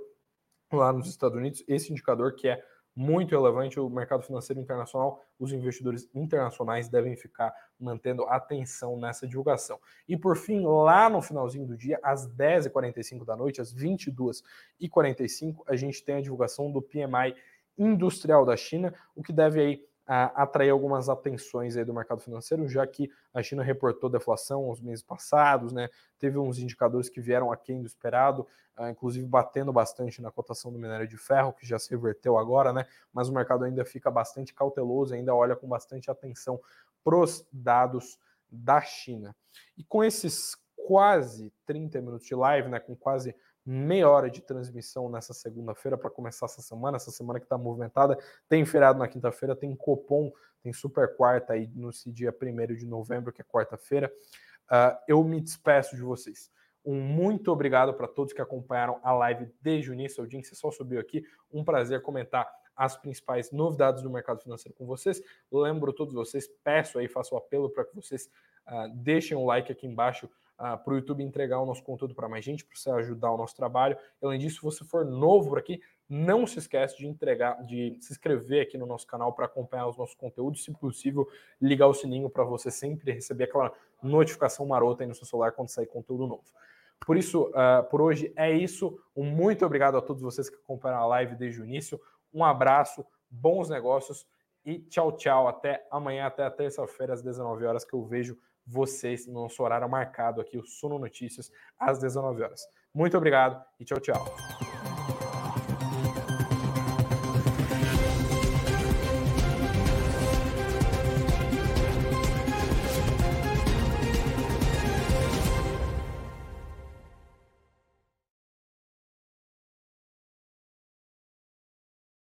lá 0.72 0.92
nos 0.92 1.08
Estados 1.10 1.38
Unidos. 1.38 1.64
Esse 1.68 1.92
indicador 1.92 2.36
que 2.36 2.48
é 2.48 2.64
muito 2.98 3.30
relevante. 3.30 3.80
O 3.80 3.88
mercado 3.88 4.24
financeiro 4.24 4.60
internacional, 4.60 5.24
os 5.40 5.54
investidores 5.54 6.10
internacionais 6.16 6.90
devem 6.90 7.16
ficar 7.16 7.54
mantendo 7.80 8.24
atenção 8.24 8.98
nessa 8.98 9.28
divulgação. 9.28 9.80
E 10.10 10.18
por 10.18 10.36
fim, 10.36 10.66
lá 10.66 11.08
no 11.08 11.22
finalzinho 11.22 11.68
do 11.68 11.78
dia, 11.78 12.00
às 12.02 12.28
10h45 12.28 13.24
da 13.24 13.36
noite, 13.38 13.62
às 13.62 13.72
22h45, 13.72 15.58
a 15.68 15.76
gente 15.76 16.04
tem 16.04 16.16
a 16.16 16.22
divulgação 16.22 16.72
do 16.72 16.82
PMI 16.82 17.36
industrial 17.78 18.44
da 18.44 18.58
China, 18.58 18.92
o 19.16 19.22
que 19.22 19.32
deve 19.32 19.62
aí 19.62 19.87
atrair 20.08 20.70
algumas 20.70 21.10
atenções 21.10 21.76
aí 21.76 21.84
do 21.84 21.94
mercado 21.94 22.22
financeiro, 22.22 22.68
já 22.68 22.88
que 22.88 23.12
a 23.34 23.44
China 23.44 23.62
reportou 23.62 24.10
deflação 24.10 24.70
os 24.70 24.80
meses 24.80 25.04
passados, 25.04 25.74
né? 25.74 25.90
Teve 26.18 26.38
uns 26.38 26.60
indicadores 26.60 27.10
que 27.10 27.20
vieram 27.20 27.52
aquém 27.52 27.82
do 27.82 27.88
esperado, 27.88 28.48
uh, 28.80 28.88
inclusive 28.88 29.28
batendo 29.28 29.74
bastante 29.74 30.22
na 30.22 30.32
cotação 30.32 30.72
do 30.72 30.80
minério 30.80 31.08
de 31.08 31.18
ferro, 31.18 31.52
que 31.52 31.68
já 31.68 31.78
se 31.78 31.90
reverteu 31.90 32.38
agora, 32.38 32.72
né? 32.72 32.86
Mas 33.12 33.28
o 33.28 33.34
mercado 33.34 33.66
ainda 33.66 33.84
fica 33.84 34.10
bastante 34.10 34.54
cauteloso, 34.54 35.14
ainda 35.14 35.36
olha 35.36 35.58
com 35.58 35.68
bastante 35.68 36.10
atenção 36.10 36.58
pros 37.04 37.46
dados 37.52 38.18
da 38.50 38.80
China. 38.80 39.36
E 39.78 39.84
com 39.84 40.02
esses 40.04 40.56
quase 40.88 41.52
30 41.66 42.00
minutos 42.00 42.26
de 42.26 42.34
live, 42.34 42.70
né? 42.70 42.80
Com 42.80 42.96
quase 42.96 43.36
meia 43.68 44.10
hora 44.10 44.30
de 44.30 44.42
transmissão 44.42 45.10
nessa 45.10 45.34
segunda-feira 45.34 45.98
para 45.98 46.10
começar 46.10 46.46
essa 46.46 46.62
semana, 46.62 46.96
essa 46.96 47.12
semana 47.12 47.38
que 47.38 47.46
está 47.46 47.58
movimentada. 47.58 48.18
Tem 48.48 48.66
feriado 48.66 48.98
na 48.98 49.08
quinta-feira, 49.10 49.56
tem 49.56 49.76
Copom, 49.76 50.32
tem 50.64 50.72
Super 50.72 51.18
Quarta 51.18 51.52
aí 51.52 51.70
no 51.76 51.90
dia 52.08 52.34
1 52.42 52.76
de 52.76 52.86
novembro, 52.86 53.34
que 53.34 53.42
é 53.42 53.46
quarta-feira. 53.46 54.10
Uh, 54.72 54.98
eu 55.06 55.24
me 55.24 55.42
despeço 55.42 55.98
de 55.98 56.02
vocês. 56.02 56.50
Um 56.86 57.02
muito 57.02 57.52
obrigado 57.52 57.94
para 57.94 58.08
todos 58.08 58.32
que 58.32 58.42
acompanharam 58.42 59.02
a 59.04 59.12
live 59.12 59.52
desde 59.62 59.92
o 59.92 59.94
início. 59.94 60.22
A 60.22 60.24
audiência 60.24 60.56
só 60.56 60.72
subiu 60.72 61.02
aqui. 61.02 61.26
Um 61.52 61.66
prazer 61.66 62.02
comentar 62.02 62.50
as 62.74 62.96
principais 62.96 63.52
novidades 63.52 64.02
do 64.02 64.10
mercado 64.10 64.42
financeiro 64.42 64.78
com 64.78 64.86
vocês. 64.86 65.22
Lembro 65.52 65.92
todos 65.92 66.14
vocês, 66.14 66.48
peço 66.64 67.00
aí, 67.00 67.10
faço 67.10 67.36
o 67.36 67.38
apelo 67.38 67.70
para 67.70 67.84
que 67.84 67.94
vocês 67.94 68.30
uh, 68.68 68.88
deixem 68.96 69.36
um 69.36 69.46
like 69.46 69.70
aqui 69.70 69.86
embaixo 69.86 70.30
uh, 70.60 70.78
para 70.84 70.94
o 70.94 70.96
YouTube 70.96 71.24
entregar 71.24 71.60
o 71.60 71.66
nosso 71.66 71.84
conteúdo 71.84 72.14
para 72.14 72.28
mais 72.28 72.44
gente, 72.44 72.66
para 72.66 72.76
você 72.76 72.90
ajudar 72.90 73.32
o 73.32 73.38
nosso 73.38 73.56
trabalho. 73.56 73.98
Além 74.22 74.40
disso, 74.40 74.58
se 74.58 74.62
você 74.62 74.84
for 74.84 75.06
novo 75.06 75.50
por 75.50 75.60
aqui, 75.60 75.82
não 76.10 76.48
se 76.48 76.60
esquece 76.60 76.98
de 76.98 77.08
entregar, 77.08 77.64
de 77.66 77.98
se 78.00 78.14
inscrever 78.14 78.64
aqui 78.64 78.78
no 78.78 78.86
nosso 78.86 79.06
canal 79.06 79.34
para 79.34 79.46
acompanhar 79.46 79.88
os 79.88 79.98
nossos 79.98 80.16
conteúdos, 80.16 80.64
se 80.64 80.72
possível, 80.72 81.28
ligar 81.62 81.88
o 81.88 81.94
sininho 81.94 82.30
para 82.30 82.44
você 82.44 82.72
sempre 82.72 83.12
receber 83.12 83.46
aquela 83.46 83.74
notificação 84.02 84.66
marota 84.66 85.04
aí 85.04 85.08
no 85.08 85.16
seu 85.16 85.26
celular 85.26 85.52
quando 85.52 85.70
sair 85.70 85.88
conteúdo 85.88 86.26
novo. 86.28 86.46
Por 87.06 87.18
isso, 87.18 87.44
uh, 87.50 87.84
por 87.90 88.02
hoje 88.02 88.32
é 88.36 88.52
isso. 88.52 89.00
Um 89.16 89.24
muito 89.24 89.66
obrigado 89.66 89.98
a 89.98 90.02
todos 90.02 90.22
vocês 90.22 90.50
que 90.50 90.56
acompanharam 90.56 91.04
a 91.04 91.08
live 91.08 91.36
desde 91.36 91.62
o 91.62 91.66
início. 91.66 92.00
Um 92.34 92.44
abraço, 92.44 93.06
bons 93.30 93.70
negócios 93.70 94.26
e 94.66 94.80
tchau, 94.80 95.12
tchau. 95.14 95.48
Até 95.48 95.86
amanhã, 95.92 96.26
até 96.26 96.50
terça-feira, 96.50 97.14
às 97.14 97.22
19 97.22 97.66
horas, 97.66 97.86
que 97.86 97.94
eu 97.94 98.04
vejo 98.04 98.38
vocês 98.68 99.26
no 99.26 99.34
nosso 99.34 99.64
horário 99.64 99.90
marcado 99.90 100.42
aqui, 100.42 100.58
o 100.58 100.66
Suno 100.66 101.00
Notícias, 101.00 101.50
às 101.80 102.00
19 102.00 102.44
horas. 102.44 102.62
Muito 102.94 103.16
obrigado 103.16 103.64
e 103.80 103.86
tchau, 103.86 104.00
tchau. 104.00 104.67